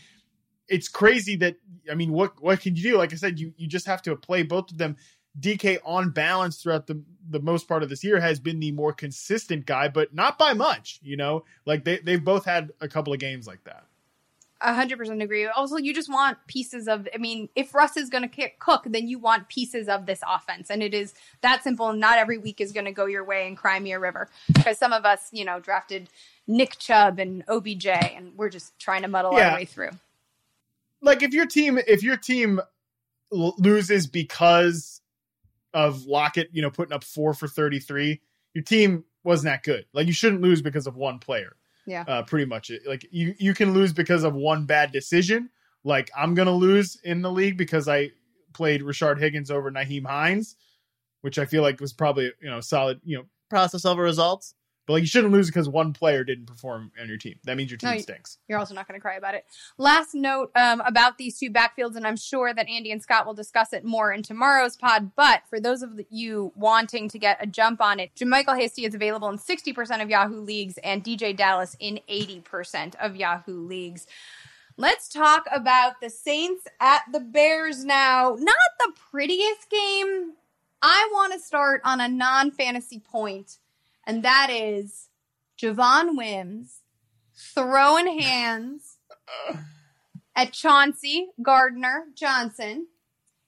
[0.67, 1.57] it's crazy that
[1.91, 2.99] I mean, what what can you do?
[2.99, 4.97] Like I said, you you just have to play both of them.
[5.39, 8.95] DK on balance throughout the the most part of this year has been the more
[8.95, 10.99] consistent guy, but not by much.
[11.03, 13.85] You know, like they they've both had a couple of games like that
[14.73, 15.47] hundred percent agree.
[15.47, 17.09] Also, you just want pieces of.
[17.15, 20.71] I mean, if Russ is going to cook, then you want pieces of this offense,
[20.71, 21.93] and it is that simple.
[21.93, 25.05] Not every week is going to go your way in Crimea River because some of
[25.05, 26.09] us, you know, drafted
[26.47, 29.51] Nick Chubb and OBJ, and we're just trying to muddle yeah.
[29.51, 29.91] our way through.
[31.03, 32.61] Like if your team, if your team
[33.31, 35.01] loses because
[35.73, 38.21] of Lockett, you know, putting up four for thirty three,
[38.55, 39.87] your team wasn't that good.
[39.93, 41.57] Like you shouldn't lose because of one player.
[41.87, 42.05] Yeah.
[42.07, 42.83] Uh, pretty much it.
[42.87, 45.51] Like you, you can lose because of one bad decision.
[45.85, 48.11] Like I'm gonna lose in the league because I
[48.55, 50.57] played Rashard Higgins over Nyheim Hines,
[51.21, 54.55] which I feel like was probably you know solid you know process over results.
[54.87, 57.37] But like you shouldn't lose because one player didn't perform on your team.
[57.45, 58.39] That means your team no, stinks.
[58.49, 59.47] You're also not going to cry about it.
[59.79, 63.35] Last note um, about these two backfields, and I'm sure that Andy and Scott will
[63.35, 65.13] discuss it more in tomorrow's pod.
[65.17, 68.95] But for those of you wanting to get a jump on it, JaMycal Hasty is
[68.95, 74.07] available in 60% of Yahoo leagues, and DeeJay Dallas in 80% of Yahoo leagues.
[74.77, 78.37] Let's talk about the Saints at the Bears now.
[78.39, 80.33] Not the prettiest game.
[80.83, 83.59] I want to start on a non fantasy point
[84.07, 85.09] and that is
[85.61, 86.81] Javon Wims
[87.35, 88.99] throwing hands
[90.37, 92.87] at Chauncey Gardner Johnson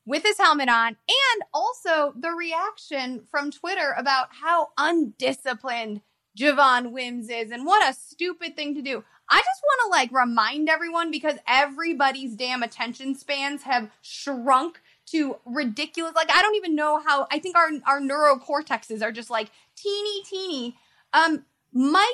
[0.07, 6.01] with his helmet on, and also the reaction from Twitter about how undisciplined
[6.39, 9.03] Javon Wims is and what a stupid thing to do.
[9.29, 15.37] I just want to like remind everyone because everybody's damn attention spans have shrunk to
[15.45, 16.15] ridiculous.
[16.15, 17.27] Like I don't even know how.
[17.31, 20.77] I think our our neurocortexes are just like teeny teeny.
[21.13, 22.05] Um, Mike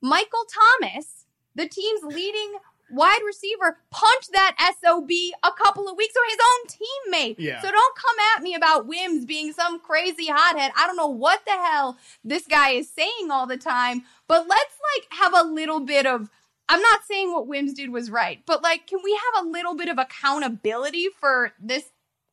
[0.00, 0.44] Michael
[0.80, 2.54] Thomas, the team's leading
[2.92, 5.10] wide receiver punched that SOB
[5.42, 7.36] a couple of weeks ago, his own teammate.
[7.38, 7.60] Yeah.
[7.60, 10.72] So don't come at me about Wims being some crazy hothead.
[10.76, 14.74] I don't know what the hell this guy is saying all the time, but let's
[14.96, 16.28] like have a little bit of
[16.68, 19.74] I'm not saying what Wims did was right, but like, can we have a little
[19.74, 21.90] bit of accountability for this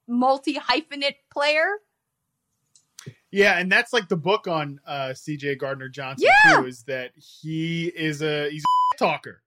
[0.07, 1.65] multi hyphenate player?
[3.31, 6.57] Yeah, and that's like the book on uh, CJ Gardner Johnson Yeah.
[6.61, 6.65] too.
[6.65, 9.41] Is that he is a he's a talker.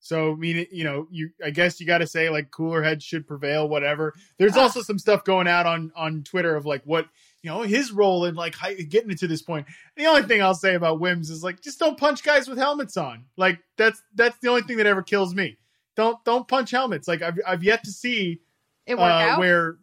[0.00, 3.04] So I mean, you know, you I guess you got to say like cooler heads
[3.04, 4.14] should prevail, whatever.
[4.38, 4.62] There's Ah.
[4.62, 7.06] also some stuff going out on on Twitter of like what
[7.42, 9.66] you know his role in like hi- getting it to this point.
[9.96, 12.96] The only thing I'll say about Wims is like just don't punch guys with helmets
[12.96, 13.26] on.
[13.36, 15.58] Like that's that's the only thing that ever kills me.
[15.96, 17.06] Don't don't punch helmets.
[17.06, 18.40] Like I've I've yet to see
[18.86, 19.38] It uh, out.
[19.38, 19.76] where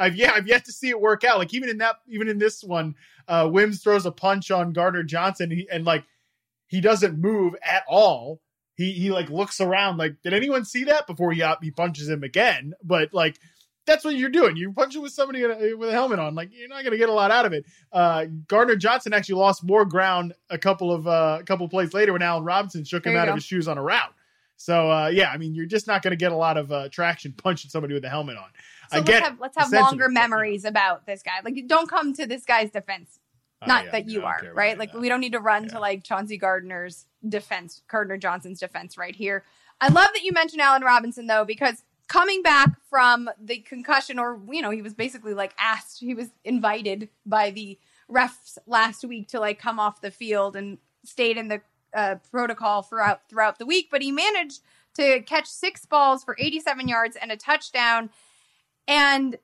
[0.00, 1.38] I've yeah I've yet to see it work out.
[1.38, 2.94] Like even in that even in this one,
[3.28, 6.04] uh, Wims throws a punch on Gardner Johnson he, and like
[6.66, 8.40] he doesn't move at all.
[8.74, 12.08] He he like looks around like did anyone see that before he uh, he punches
[12.08, 12.72] him again?
[12.82, 13.38] But like
[13.86, 14.56] that's what you're doing.
[14.56, 15.44] You're punching with somebody
[15.74, 16.34] with a helmet on.
[16.34, 17.66] Like you're not gonna get a lot out of it.
[17.92, 21.92] Uh, Gardner Johnson actually lost more ground a couple of uh, a couple of plays
[21.92, 23.32] later when Allen Robinson shook him out go.
[23.32, 24.14] of his shoes on a route.
[24.56, 27.32] So uh, yeah, I mean you're just not gonna get a lot of uh, traction
[27.32, 28.48] punching somebody with a helmet on.
[28.90, 31.40] So I let's have let's have longer memories about this guy.
[31.44, 33.18] Like, don't come to this guy's defense.
[33.62, 34.78] Uh, Not yeah, that you are, right?
[34.78, 35.70] Like we don't need to run Yeah.
[35.70, 39.44] to like Chauncey Gardner's defense, Gardner Johnson's defense right here.
[39.80, 44.40] I love that you mentioned Allen Robinson though, because coming back from the concussion, or
[44.50, 47.78] you know, he was basically like asked, he was invited by the
[48.10, 51.60] refs last week to like come off the field and stayed in the
[51.94, 54.60] uh, protocol throughout throughout the week, but he managed
[54.94, 58.10] to catch six balls for 87 yards and a touchdown,
[58.90, 59.38] and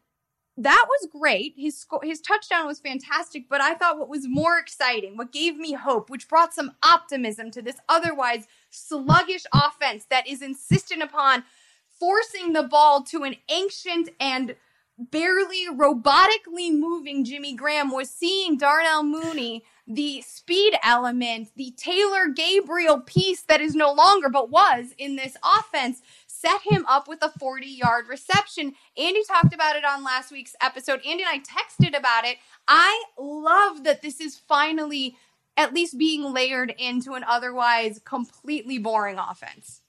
[0.59, 1.55] that was great.
[1.57, 5.75] His his touchdown was fantastic, but I thought what was more exciting, what gave me
[5.75, 11.45] hope, which brought some optimism to this otherwise sluggish offense that is insistent upon
[11.89, 14.57] forcing the ball to an ancient and
[14.99, 23.01] barely robotically moving Jimmy Graham was seeing Darnell Mooney, the speed element, the Taylor Gabriel
[23.01, 26.01] piece that is no longer but was in this offense,
[26.47, 28.75] set him up with a 40 yard reception.
[28.97, 31.01] Andy talked about it on last week's episode.
[31.07, 32.37] Andy and I texted about it.
[32.69, 35.17] I love that this is finally
[35.57, 39.81] at least being layered into an otherwise completely boring offense.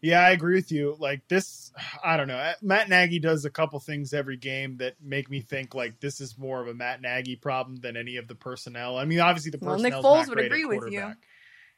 [0.00, 0.96] Yeah, I agree with you.
[0.98, 1.72] Like this,
[2.04, 2.52] I don't know.
[2.60, 6.36] Matt Nagy does a couple things every game that make me think like this is
[6.36, 8.98] more of a Matt Nagy problem than any of the personnel.
[8.98, 10.02] I mean, obviously the Well, personnel.
[10.02, 11.14] Nick Foles would agree with you.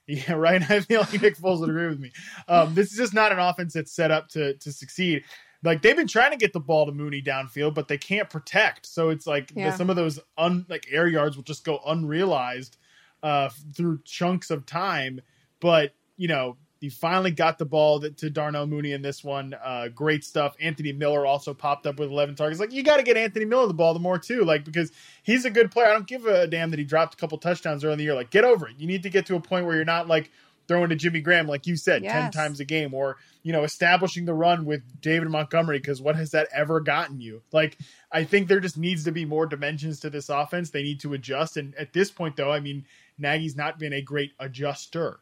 [0.07, 0.63] Yeah, right.
[0.71, 2.13] I feel like Nick Foles would agree with me.
[2.49, 5.25] Um, this is just not an offense that's set up to to succeed.
[5.63, 8.85] Like they've been trying to get the ball to Mooney downfield, but they can't protect.
[8.87, 12.77] So it's like the- some of those un like air yards will just go unrealized
[13.23, 15.21] uh, through chunks of time.
[15.61, 19.55] But you know, he finally got the ball that, to Darnell Mooney in this one.
[19.55, 20.55] Uh, great stuff.
[20.61, 22.61] Anthony Miller also popped up with 11 targets.
[22.61, 25.47] Like you got to get Anthony Miller the ball the more too, like because he's
[25.47, 25.87] a good player.
[25.87, 28.15] I don't give a damn that he dropped a couple touchdowns early in the year.
[28.15, 28.75] Like get over it.
[28.77, 30.31] You need to get to a point where you're not like
[30.69, 34.27] throwing to Jimmy Graham, like you said, 10 times a game, or you know, establishing
[34.27, 35.79] the run with David Montgomery.
[35.79, 37.41] Because what has that ever gotten you?
[37.51, 37.79] Like
[38.13, 40.69] I think there just needs to be more dimensions to this offense.
[40.69, 41.57] They need to adjust.
[41.57, 42.85] And at this point, though, I mean,
[43.17, 45.21] Nagy's not been a great adjuster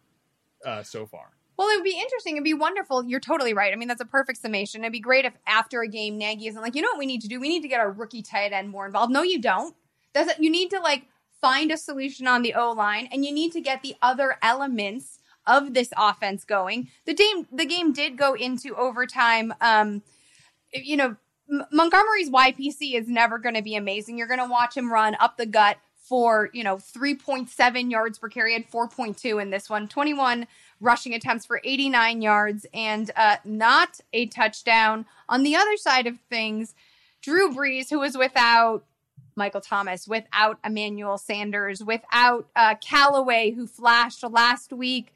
[0.65, 1.31] uh, so far.
[1.63, 2.35] Well, it would be interesting.
[2.35, 3.05] It'd be wonderful.
[3.05, 3.73] You're totally right.
[3.73, 4.81] I mean, that's a perfect summation.
[4.81, 7.21] It'd be great if after a game, Nagy isn't like, you know what we need
[7.21, 7.39] to do?
[7.39, 9.13] We need to get our rookie tight end more involved.
[9.13, 9.73] No, you don't.
[10.13, 10.37] That's.
[10.41, 11.05] You need to like
[11.41, 15.21] find a solution on the O line, and you need to get the other elements
[15.47, 16.89] of this offense going.
[17.07, 19.55] The game, the game did go into overtime.
[19.61, 20.03] Um,
[20.73, 21.15] you know,
[21.49, 24.19] M- Montgomery's YPC is never going to be amazing.
[24.19, 25.77] You're going to watch him run up the gut
[26.13, 30.47] for, you know, 3.7 yards per carry, had 4.2 in this one, 21
[30.83, 35.07] rushing attempts for 89 yards and uh, not a touchdown.
[35.29, 36.75] On the other side of things,
[37.23, 38.85] Drew Brees, who was without
[39.37, 45.15] Michael Thomas, without Emmanuel Sanders, without uh, Callaway, who flashed last week.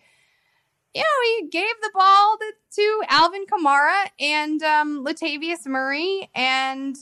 [0.94, 6.96] You know, he gave the ball to, to Alvin Kamara and um, Latavius Murray, and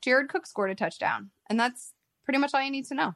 [0.00, 1.30] Jared Cook scored a touchdown.
[1.48, 1.92] And that's
[2.24, 3.14] pretty much all you need to know.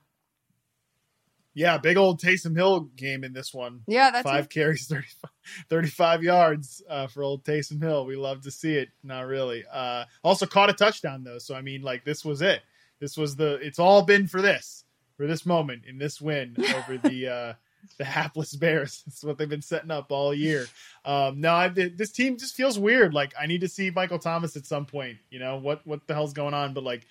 [1.56, 3.80] Yeah, big old Taysom Hill game in this one.
[3.88, 4.50] Yeah, that's Five it.
[4.50, 5.30] carries, 35,
[5.70, 8.04] 35 yards uh, for old Taysom Hill.
[8.04, 8.90] We love to see it.
[9.02, 9.64] Not really.
[9.72, 12.60] Uh, also caught a touchdown though, so I mean, like this was it.
[13.00, 13.54] This was the.
[13.54, 14.84] It's all been for this,
[15.16, 17.52] for this moment in this win over the uh,
[17.96, 19.02] the hapless Bears.
[19.06, 20.66] That's what they've been setting up all year.
[21.06, 23.14] Um, no, I, this team just feels weird.
[23.14, 25.16] Like I need to see Michael Thomas at some point.
[25.30, 26.74] You know what what the hell's going on?
[26.74, 27.06] But like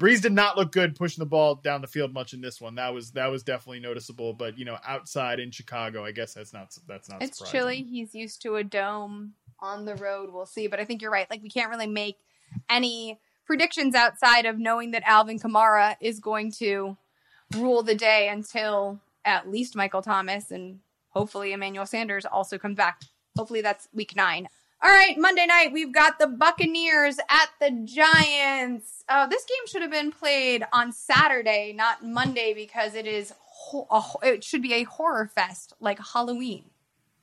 [0.00, 2.76] Brees did not look good pushing the ball down the field much in this one.
[2.76, 4.32] That was that was definitely noticeable.
[4.32, 7.22] But you know, outside in Chicago, I guess that's not that's not.
[7.22, 7.60] It's surprising.
[7.60, 7.82] chilly.
[7.82, 10.30] He's used to a dome on the road.
[10.32, 10.68] We'll see.
[10.68, 11.28] But I think you're right.
[11.28, 12.16] Like we can't really make
[12.70, 16.96] any predictions outside of knowing that Alvin Kamara is going to
[17.54, 20.80] rule the day until at least Michael Thomas and
[21.10, 23.02] hopefully Emmanuel Sanders also comes back.
[23.36, 24.48] Hopefully that's week nine.
[24.82, 29.04] All right, Monday night we've got the Buccaneers at the Giants.
[29.08, 33.86] Uh, this game should have been played on Saturday, not Monday, because it is ho-
[33.90, 36.64] a, it should be a horror fest like Halloween.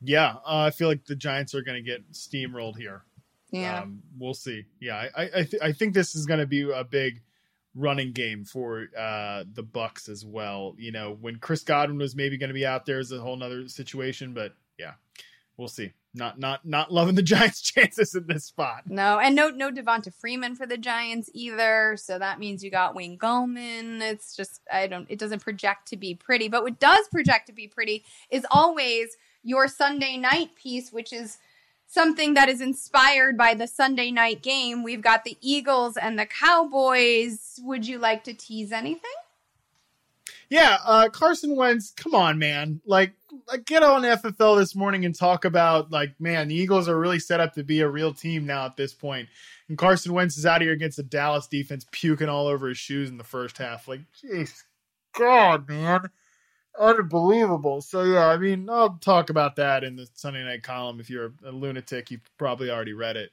[0.04, 3.02] Yeah, uh, I feel like the Giants are going to get steamrolled here.
[3.50, 4.66] Yeah, Um, we'll see.
[4.80, 7.24] Yeah, I I, th- I think this is going to be a big
[7.74, 10.76] running game for uh, the Bucs as well.
[10.78, 13.36] You know, when Chris Godwin was maybe going to be out there is a whole
[13.38, 14.94] nother situation, but yeah,
[15.56, 15.94] we'll see.
[16.18, 18.84] Not not not loving the Giants' chances in this spot.
[18.88, 21.96] no, and no no Devonta Freeman for the Giants either.
[21.98, 24.02] So that means you got Wayne Gallman.
[24.02, 25.06] It's just I don't.
[25.10, 29.16] It doesn't project to be pretty, but what does project to be pretty is always
[29.44, 31.38] your Sunday night piece, which is
[31.88, 34.84] something that is inspired by the Sunday night game.
[34.84, 37.60] We've got the Eagles and the Cowboys.
[37.64, 39.12] Would you like to tease anything?
[40.50, 42.82] Yeah, uh, Carson Wentz, come on, man.
[42.86, 43.14] Like,
[43.48, 47.20] like get on FFL this morning and talk about like, man, the Eagles are really
[47.20, 49.28] set up to be a real team now at this point.
[49.68, 53.10] And Carson Wentz is out here against the Dallas defense, puking all over his shoes
[53.10, 53.88] in the first half.
[53.88, 54.64] Like, jeez,
[55.14, 56.10] God, man,
[56.80, 57.82] unbelievable.
[57.82, 61.00] So yeah, I mean, I'll talk about that in the Sunday night column.
[61.02, 63.32] If you're a lunatic, you've probably already read it.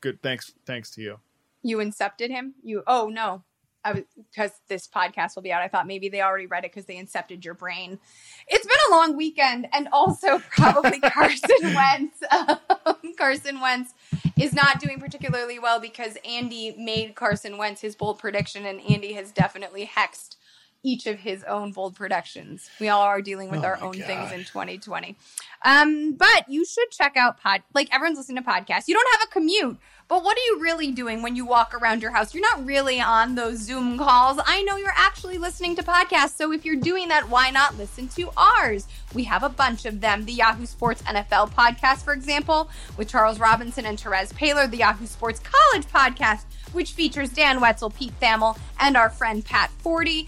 [0.00, 1.18] Good, thanks, thanks to you.
[1.62, 2.54] You incepted him?
[2.62, 3.44] You oh no.
[3.84, 5.62] I was because this podcast will be out.
[5.62, 7.98] I thought maybe they already read it because they incepted your brain.
[8.48, 12.18] It's been a long weekend, and also probably Carson Wentz.
[12.30, 13.94] Um, Carson Wentz
[14.38, 19.12] is not doing particularly well because Andy made Carson Wentz his bold prediction, and Andy
[19.14, 20.36] has definitely hexed
[20.84, 22.68] each of his own bold productions.
[22.80, 24.04] We all are dealing with Oh our own God.
[24.06, 25.16] things in 2020.
[25.64, 27.62] Um, but you should check out pod.
[27.72, 28.88] Like everyone's listening to podcasts.
[28.88, 29.76] You don't have a commute,
[30.08, 32.34] but what are you really doing when you walk around your house?
[32.34, 34.40] You're not really on those Zoom calls.
[34.44, 36.36] I know you're actually listening to podcasts.
[36.36, 38.88] So if you're doing that, why not listen to ours?
[39.14, 40.24] We have a bunch of them.
[40.24, 44.68] The Yahoo Sports NFL podcast, for example, with Charles Robinson and Terez Paylor.
[44.68, 49.70] The Yahoo Sports College podcast, which features Dan Wetzel, Pete Thamel, and our friend Pat
[49.78, 50.26] Forde.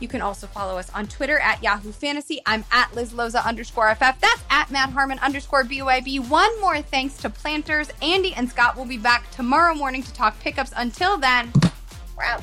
[0.00, 2.40] You can also follow us on Twitter at Yahoo Fantasy.
[2.46, 4.20] I'm at Liz Loza underscore FF.
[4.20, 6.28] That's at Matt Harmon underscore BYB.
[6.28, 7.90] One more thanks to Planters.
[8.02, 10.72] Andy and Scott will be back tomorrow morning to talk pickups.
[10.76, 11.52] Until then,
[12.16, 12.42] we're out.